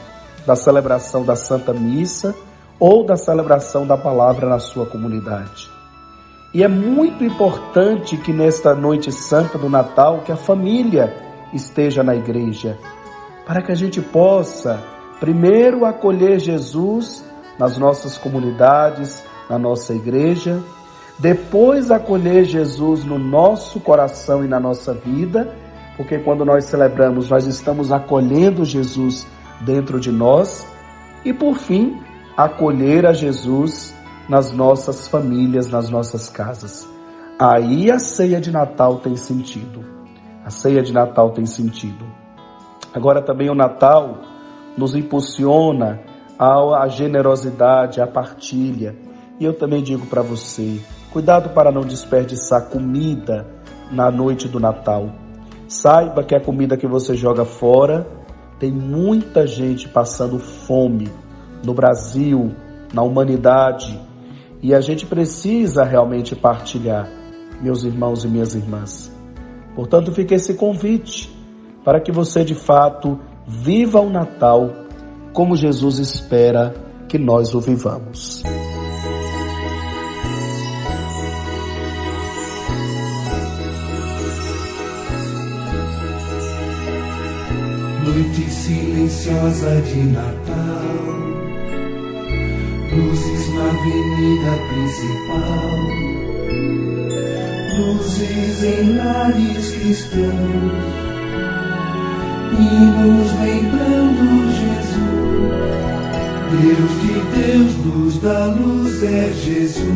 da 0.46 0.56
celebração 0.56 1.24
da 1.24 1.36
Santa 1.36 1.74
Missa 1.74 2.36
ou 2.80 3.06
da 3.06 3.16
celebração 3.16 3.88
da 3.88 3.98
palavra 3.98 4.50
na 4.50 4.60
sua 4.60 4.86
comunidade. 4.86 5.70
E 6.54 6.64
é 6.64 6.68
muito 6.68 7.24
importante 7.24 8.18
que 8.18 8.34
nesta 8.34 8.74
noite 8.74 9.12
santa 9.12 9.58
do 9.58 9.70
Natal 9.70 10.22
que 10.26 10.32
a 10.32 10.38
família 10.38 11.14
esteja 11.54 12.04
na 12.04 12.16
igreja, 12.16 12.78
para 13.46 13.62
que 13.62 13.72
a 13.72 13.76
gente 13.76 14.02
possa 14.02 14.82
primeiro 15.20 15.86
acolher 15.86 16.40
Jesus 16.40 17.24
nas 17.58 17.78
nossas 17.78 18.18
comunidades, 18.18 19.24
na 19.50 19.58
nossa 19.58 19.94
igreja, 19.94 20.62
depois 21.20 21.90
acolher 21.90 22.46
Jesus 22.46 23.04
no 23.04 23.18
nosso 23.18 23.80
coração 23.80 24.46
e 24.46 24.48
na 24.48 24.60
nossa 24.60 24.94
vida, 24.94 25.52
porque 25.96 26.20
quando 26.20 26.46
nós 26.46 26.66
celebramos, 26.66 27.30
nós 27.30 27.48
estamos 27.48 27.92
acolhendo 27.92 28.64
Jesus 28.64 29.26
dentro 29.62 30.00
de 30.00 30.12
nós, 30.12 30.68
e 31.26 31.34
por 31.34 31.56
fim, 31.56 32.00
acolher 32.36 33.06
a 33.08 33.14
Jesus 33.14 33.96
nas 34.30 34.52
nossas 34.52 35.08
famílias, 35.08 35.70
nas 35.70 35.90
nossas 35.90 36.30
casas. 36.30 36.88
Aí 37.40 37.90
a 37.90 37.98
ceia 37.98 38.40
de 38.40 38.52
Natal 38.52 38.98
tem 38.98 39.16
sentido. 39.16 39.84
A 40.46 40.50
ceia 40.52 40.84
de 40.84 40.94
Natal 40.94 41.32
tem 41.32 41.46
sentido. 41.46 42.06
Agora 42.94 43.22
também 43.22 43.50
o 43.50 43.56
Natal 43.56 44.20
nos 44.78 44.96
impulsiona 44.96 46.00
à 46.40 46.88
generosidade, 46.88 48.02
à 48.02 48.08
partilha. 48.08 48.96
E 49.40 49.46
eu 49.46 49.54
também 49.54 49.82
digo 49.82 50.06
para 50.06 50.22
você, 50.22 50.80
cuidado 51.12 51.50
para 51.50 51.72
não 51.72 51.82
desperdiçar 51.82 52.70
comida 52.70 53.46
na 53.92 54.12
noite 54.12 54.48
do 54.48 54.60
Natal. 54.60 55.10
Saiba 55.68 56.24
que 56.24 56.36
a 56.36 56.40
comida 56.40 56.78
que 56.78 56.88
você 56.88 57.16
joga 57.16 57.46
fora 57.46 58.08
tem 58.60 58.72
muita 58.72 59.46
gente 59.46 59.88
passando 59.88 60.40
fome 60.40 61.10
no 61.64 61.74
Brasil, 61.74 62.52
na 62.94 63.02
humanidade. 63.04 64.00
E 64.62 64.74
a 64.74 64.82
gente 64.82 65.06
precisa 65.06 65.84
realmente 65.84 66.36
partilhar, 66.36 67.08
meus 67.62 67.84
irmãos 67.84 68.24
e 68.24 68.28
minhas 68.28 68.56
irmãs. 68.56 69.16
Portanto, 69.76 70.12
fica 70.12 70.34
esse 70.34 70.56
convite 70.56 71.32
para 71.84 72.02
que 72.02 72.12
você 72.12 72.44
de 72.44 72.56
fato 72.56 73.20
viva 73.46 74.00
o 74.00 74.10
Natal 74.10 74.87
como 75.38 75.56
Jesus 75.56 76.00
espera 76.00 76.74
que 77.08 77.20
nós 77.20 77.54
o 77.54 77.62
vivamos. 77.62 78.42
Noite 88.04 88.50
silenciosa 88.50 89.82
de 89.82 90.04
Natal 90.06 90.48
luzes 92.96 93.54
na 93.54 93.66
avenida 93.70 94.58
principal, 94.72 95.78
luzes 97.78 98.64
em 98.64 98.96
lares 98.96 99.72
cristãos, 99.72 100.84
hinos 102.58 103.40
lembrando 103.40 104.52
Jesus. 104.52 104.87
Deus 106.50 106.92
de 107.02 107.20
Deus, 107.36 107.76
luz 107.86 108.22
da 108.22 108.46
luz 108.46 109.04
é 109.04 109.34
Jesus. 109.34 109.88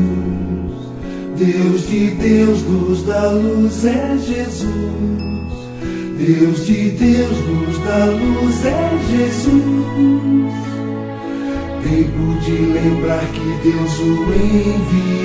Deus 1.37 1.87
de 1.87 2.11
Deus, 2.11 2.61
luz 2.63 3.03
da 3.03 3.31
luz 3.31 3.85
é 3.85 4.17
Jesus. 4.17 4.69
Deus 6.17 6.65
de 6.65 6.89
Deus, 6.91 7.37
luz 7.47 7.77
da 7.79 8.05
luz 8.05 8.65
é 8.65 8.89
Jesus. 9.09 9.51
Tempo 11.83 12.39
de 12.41 12.51
lembrar 12.51 13.25
que 13.31 13.69
Deus 13.69 13.99
o 13.99 14.33
enviou. 14.33 15.21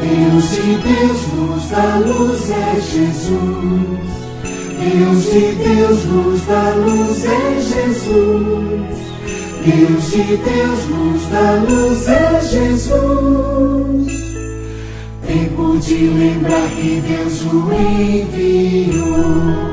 Deus 0.00 0.50
de 0.52 0.76
Deus, 0.78 1.20
luz 1.34 1.70
da 1.70 1.96
luz 1.98 2.50
é 2.50 2.80
Jesus. 2.80 4.20
Deus 4.78 5.24
de 5.24 5.54
Deus, 5.56 6.04
luz 6.04 6.40
da 6.46 6.74
luz 6.76 7.24
é 7.24 7.60
Jesus. 7.60 9.10
Deus 9.64 10.10
de 10.10 10.36
Deus, 10.38 10.86
luz 10.88 11.22
da 11.28 11.52
luz 11.68 12.08
é 12.08 12.40
Jesus. 12.40 12.90
Tempo 15.26 15.78
de 15.78 15.94
lembrar 15.94 16.68
que 16.70 17.00
Deus 17.00 17.42
o 17.42 17.72
enviou. 17.72 19.70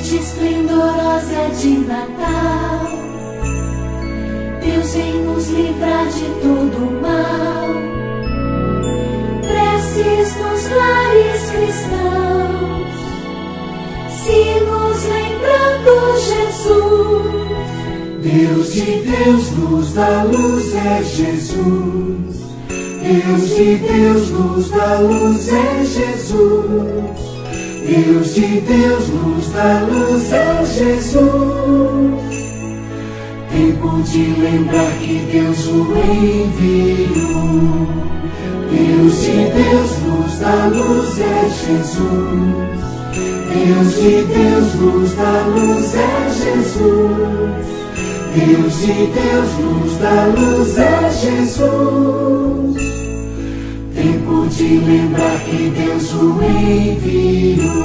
noite 0.00 0.16
esplendorosa 0.16 1.48
de 1.60 1.78
Natal. 1.78 2.80
Deus 4.64 4.94
vem 4.94 5.24
nos 5.24 5.48
livrar 5.48 6.06
de 6.08 6.24
todo 6.40 7.00
mal. 7.02 7.79
Preces 10.00 10.34
nos 10.36 10.70
lares 10.70 11.50
cristãos, 11.50 12.88
sinos 14.24 15.04
lembrando 15.04 15.92
Jesus. 16.16 17.68
Deus 18.22 18.72
de 18.72 19.02
Deus, 19.02 19.50
luz 19.58 19.92
da 19.92 20.22
luz 20.22 20.74
é 20.74 21.02
Jesus. 21.02 22.40
Deus 23.02 23.48
de 23.54 23.76
Deus, 23.76 24.30
luz 24.30 24.70
da 24.70 25.00
luz 25.00 25.48
é 25.48 25.84
Jesus. 25.84 27.20
Deus 27.86 28.34
de 28.34 28.60
Deus, 28.60 29.08
luz 29.08 29.52
da 29.52 29.80
luz 29.82 30.32
é 30.32 30.64
Jesus. 30.64 31.20
Tempo 33.52 34.02
de 34.04 34.24
lembrar 34.40 34.92
que 34.98 35.18
Deus 35.30 35.66
o 35.66 35.92
enviou. 35.98 37.79
Luz 40.66 41.18
é 41.20 41.48
Jesus. 41.48 42.80
Deus 43.52 43.94
de 43.94 44.22
Deus, 44.24 44.74
luz 44.76 45.14
da 45.14 45.42
luz 45.46 45.94
é 45.94 46.30
Jesus. 46.30 47.70
Deus 48.34 48.74
de 48.80 49.06
Deus, 49.06 49.50
luz 49.58 49.98
da 49.98 50.26
luz 50.26 50.78
é 50.78 51.10
Jesus. 51.10 52.80
Tempo 53.94 54.46
de 54.48 54.78
lembrar 54.78 55.38
que 55.40 55.70
Deus 55.70 56.14
o 56.14 56.40
enviou. 56.42 57.80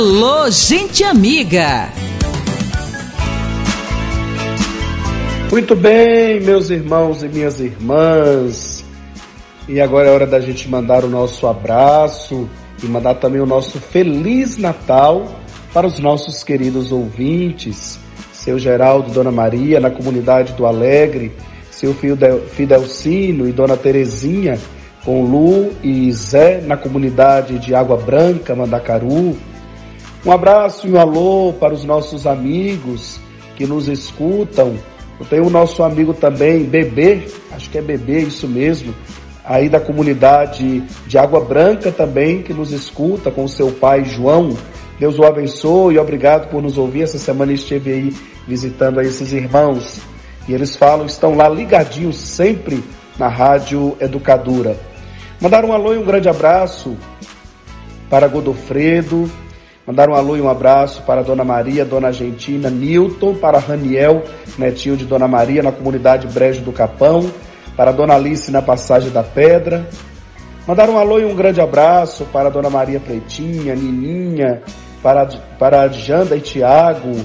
Alô. 0.01 0.49
Gente 0.49 1.03
amiga. 1.03 1.89
Muito 5.51 5.75
bem, 5.75 6.41
meus 6.41 6.71
irmãos 6.71 7.21
e 7.21 7.27
minhas 7.27 7.59
irmãs. 7.59 8.83
E 9.69 9.79
agora 9.79 10.09
é 10.09 10.11
hora 10.11 10.25
da 10.25 10.39
gente 10.39 10.67
mandar 10.67 11.05
o 11.05 11.09
nosso 11.09 11.45
abraço 11.45 12.49
e 12.81 12.87
mandar 12.87 13.15
também 13.15 13.39
o 13.41 13.45
nosso 13.45 13.79
Feliz 13.79 14.57
Natal 14.57 15.27
para 15.71 15.85
os 15.85 15.99
nossos 15.99 16.43
queridos 16.43 16.91
ouvintes, 16.91 17.99
seu 18.33 18.57
Geraldo, 18.57 19.11
Dona 19.11 19.31
Maria, 19.31 19.79
na 19.79 19.91
comunidade 19.91 20.53
do 20.53 20.65
Alegre, 20.65 21.31
seu 21.69 21.93
filho 21.93 22.17
Fidelcino 22.49 23.47
e 23.47 23.51
Dona 23.51 23.77
Terezinha, 23.77 24.57
com 25.05 25.23
Lu 25.23 25.71
e 25.83 26.11
Zé, 26.11 26.59
na 26.61 26.75
comunidade 26.75 27.59
de 27.59 27.75
Água 27.75 27.97
Branca, 27.97 28.55
Mandacaru. 28.55 29.37
Um 30.25 30.31
abraço 30.31 30.87
e 30.87 30.91
um 30.91 30.99
alô 30.99 31.53
para 31.59 31.73
os 31.73 31.83
nossos 31.83 32.27
amigos 32.27 33.19
que 33.55 33.65
nos 33.65 33.87
escutam 33.87 34.77
tem 35.25 35.39
o 35.39 35.49
nosso 35.49 35.83
amigo 35.83 36.13
também, 36.13 36.63
Bebê, 36.63 37.27
acho 37.51 37.69
que 37.69 37.77
é 37.77 37.81
Bebê, 37.81 38.21
isso 38.21 38.47
mesmo, 38.47 38.93
aí 39.45 39.69
da 39.69 39.79
comunidade 39.79 40.81
de 41.05 41.17
Água 41.17 41.41
Branca 41.41 41.91
também, 41.91 42.41
que 42.41 42.53
nos 42.53 42.71
escuta 42.71 43.31
com 43.31 43.47
seu 43.47 43.71
pai 43.71 44.03
João. 44.03 44.55
Deus 44.99 45.17
o 45.17 45.23
abençoe 45.23 45.95
e 45.95 45.99
obrigado 45.99 46.49
por 46.49 46.61
nos 46.61 46.77
ouvir. 46.77 47.03
Essa 47.03 47.17
semana 47.17 47.51
esteve 47.51 47.91
aí 47.91 48.15
visitando 48.47 49.01
esses 49.01 49.31
irmãos. 49.31 49.99
E 50.47 50.53
eles 50.53 50.75
falam, 50.75 51.05
estão 51.05 51.35
lá 51.35 51.47
ligadinhos 51.49 52.17
sempre 52.17 52.83
na 53.17 53.27
Rádio 53.27 53.95
Educadora. 53.99 54.77
Mandar 55.39 55.65
um 55.65 55.73
alô 55.73 55.93
e 55.93 55.97
um 55.97 56.05
grande 56.05 56.29
abraço 56.29 56.95
para 58.09 58.27
Godofredo, 58.27 59.29
Mandar 59.85 60.09
um 60.09 60.13
alô 60.13 60.37
e 60.37 60.41
um 60.41 60.47
abraço 60.47 61.01
para 61.01 61.23
Dona 61.23 61.43
Maria, 61.43 61.83
Dona 61.83 62.07
Argentina, 62.07 62.69
Newton, 62.69 63.33
para 63.33 63.57
Raniel, 63.57 64.23
netinho 64.55 64.95
de 64.95 65.05
Dona 65.05 65.27
Maria, 65.27 65.63
na 65.63 65.71
comunidade 65.71 66.27
Brejo 66.27 66.61
do 66.61 66.71
Capão, 66.71 67.31
para 67.75 67.91
Dona 67.91 68.13
Alice 68.13 68.51
na 68.51 68.61
Passagem 68.61 69.09
da 69.09 69.23
Pedra. 69.23 69.87
Mandar 70.67 70.87
um 70.87 70.99
alô 70.99 71.19
e 71.19 71.25
um 71.25 71.35
grande 71.35 71.59
abraço 71.59 72.25
para 72.25 72.51
Dona 72.51 72.69
Maria 72.69 72.99
Pretinha, 72.99 73.73
Nininha, 73.73 74.61
para, 75.01 75.25
para 75.57 75.87
Janda 75.87 76.35
e 76.35 76.41
Tiago, 76.41 77.15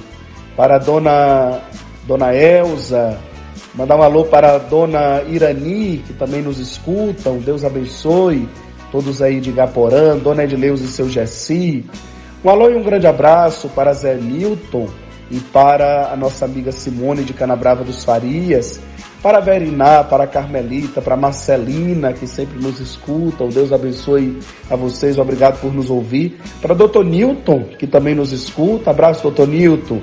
para 0.57 0.79
Dona, 0.79 1.61
Dona 2.07 2.35
Elza, 2.35 3.19
mandar 3.75 3.97
um 3.97 4.03
alô 4.03 4.25
para 4.25 4.57
Dona 4.57 5.23
Irani, 5.29 5.99
que 5.99 6.15
também 6.15 6.41
nos 6.41 6.59
escutam, 6.59 7.37
Deus 7.37 7.63
abençoe, 7.65 8.49
todos 8.91 9.21
aí 9.21 9.41
de 9.41 9.53
Gaporã, 9.53 10.17
Dona 10.17 10.45
Edileus 10.45 10.81
e 10.81 10.89
seu 10.89 11.07
Jessi, 11.11 11.85
um 12.47 12.49
alô 12.51 12.71
e 12.71 12.77
um 12.77 12.83
grande 12.83 13.09
abraço 13.09 13.69
para 13.69 13.93
Zé 13.93 14.15
Newton 14.15 14.87
e 15.33 15.41
para 15.41 16.13
a 16.13 16.17
nossa 16.17 16.45
amiga 16.45 16.71
Simone 16.71 17.25
de 17.25 17.33
Canabrava 17.33 17.83
dos 17.83 18.05
Farias, 18.05 18.79
para 19.21 19.41
Veriná, 19.41 20.05
para 20.05 20.29
Carmelita, 20.29 21.03
para 21.03 21.17
Marcelina, 21.17 22.13
que 22.13 22.25
sempre 22.25 22.57
nos 22.63 22.79
escuta. 22.79 23.43
O 23.43 23.49
Deus 23.49 23.73
abençoe 23.73 24.39
a 24.71 24.77
vocês, 24.77 25.19
obrigado 25.19 25.61
por 25.61 25.75
nos 25.75 25.91
ouvir. 25.91 26.39
Para 26.63 26.73
Dr. 26.73 27.03
Newton, 27.03 27.65
que 27.77 27.87
também 27.89 28.15
nos 28.15 28.31
escuta. 28.31 28.91
Abraço, 28.91 29.29
Dr. 29.29 29.49
Newton. 29.49 30.01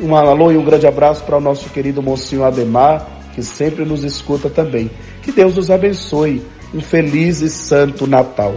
Um 0.00 0.16
alô 0.16 0.50
e 0.50 0.56
um 0.56 0.64
grande 0.64 0.88
abraço 0.88 1.22
para 1.22 1.36
o 1.36 1.40
nosso 1.40 1.70
querido 1.70 2.02
Mocinho 2.02 2.42
Ademar, 2.42 3.06
que 3.36 3.42
sempre 3.44 3.84
nos 3.84 4.02
escuta 4.02 4.50
também. 4.50 4.90
Que 5.22 5.30
Deus 5.30 5.54
nos 5.54 5.70
abençoe. 5.70 6.42
Um 6.74 6.80
feliz 6.80 7.40
e 7.40 7.48
santo 7.48 8.04
Natal. 8.04 8.56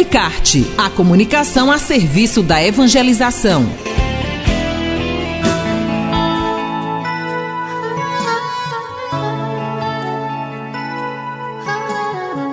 Comunicarte, 0.00 0.64
a 0.78 0.88
comunicação 0.88 1.70
a 1.70 1.76
serviço 1.76 2.42
da 2.42 2.62
evangelização. 2.64 3.66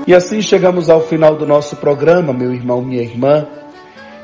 E 0.06 0.14
assim 0.14 0.42
chegamos 0.42 0.90
ao 0.90 1.00
final 1.00 1.38
do 1.38 1.48
nosso 1.48 1.78
programa, 1.78 2.34
meu 2.34 2.54
irmão, 2.54 2.82
minha 2.82 3.02
irmã. 3.02 3.48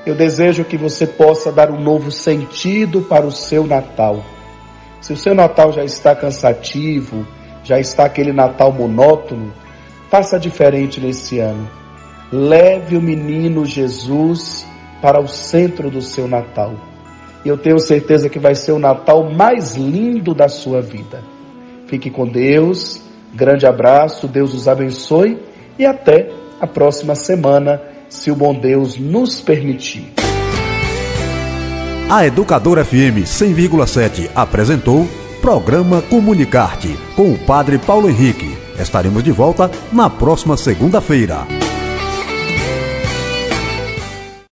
Eu 0.06 0.16
desejo 0.16 0.66
que 0.66 0.76
você 0.76 1.08
possa 1.08 1.50
dar 1.50 1.72
um 1.72 1.80
novo 1.80 2.12
sentido 2.12 3.04
para 3.04 3.26
o 3.26 3.32
seu 3.32 3.66
Natal. 3.66 4.22
Se 5.00 5.14
o 5.14 5.18
seu 5.18 5.34
Natal 5.34 5.72
já 5.72 5.86
está 5.86 6.14
cansativo, 6.14 7.26
já 7.64 7.80
está 7.80 8.04
aquele 8.04 8.34
Natal 8.34 8.74
monótono, 8.74 9.54
faça 10.10 10.38
diferente 10.38 11.00
nesse 11.00 11.40
ano 11.40 11.83
Leve 12.34 12.98
o 12.98 13.02
menino 13.02 13.64
Jesus 13.64 14.66
para 15.00 15.22
o 15.22 15.28
centro 15.28 15.92
do 15.92 16.02
seu 16.02 16.28
Natal. 16.28 16.74
E 17.46 17.48
eu 17.48 17.60
tenho 17.60 17.78
certeza 17.78 18.28
que 18.28 18.40
vai 18.40 18.56
ser 18.56 18.72
o 18.72 18.80
Natal 18.80 19.30
mais 19.32 19.76
lindo 19.76 20.34
da 20.34 20.50
sua 20.50 20.82
vida. 20.82 21.24
Fique 21.86 22.10
com 22.10 22.28
Deus, 22.28 23.04
grande 23.36 23.68
abraço, 23.68 24.28
Deus 24.28 24.52
os 24.56 24.68
abençoe 24.68 25.38
e 25.78 25.86
até 25.86 26.32
a 26.60 26.66
próxima 26.66 27.14
semana, 27.14 27.80
se 28.10 28.32
o 28.32 28.36
bom 28.36 28.56
Deus 28.56 28.98
nos 28.98 29.40
permitir. 29.40 30.12
A 32.10 32.26
Educadora 32.26 32.84
FM 32.84 33.28
100,7 33.28 34.32
apresentou 34.34 35.08
Programa 35.40 36.02
Comunicarte 36.02 36.98
com 37.16 37.32
o 37.32 37.38
Padre 37.38 37.78
Paulo 37.78 38.10
Henrique. 38.10 38.58
Estaremos 38.80 39.24
de 39.24 39.32
volta 39.32 39.70
na 39.92 40.10
próxima 40.10 40.58
segunda-feira. 40.58 41.63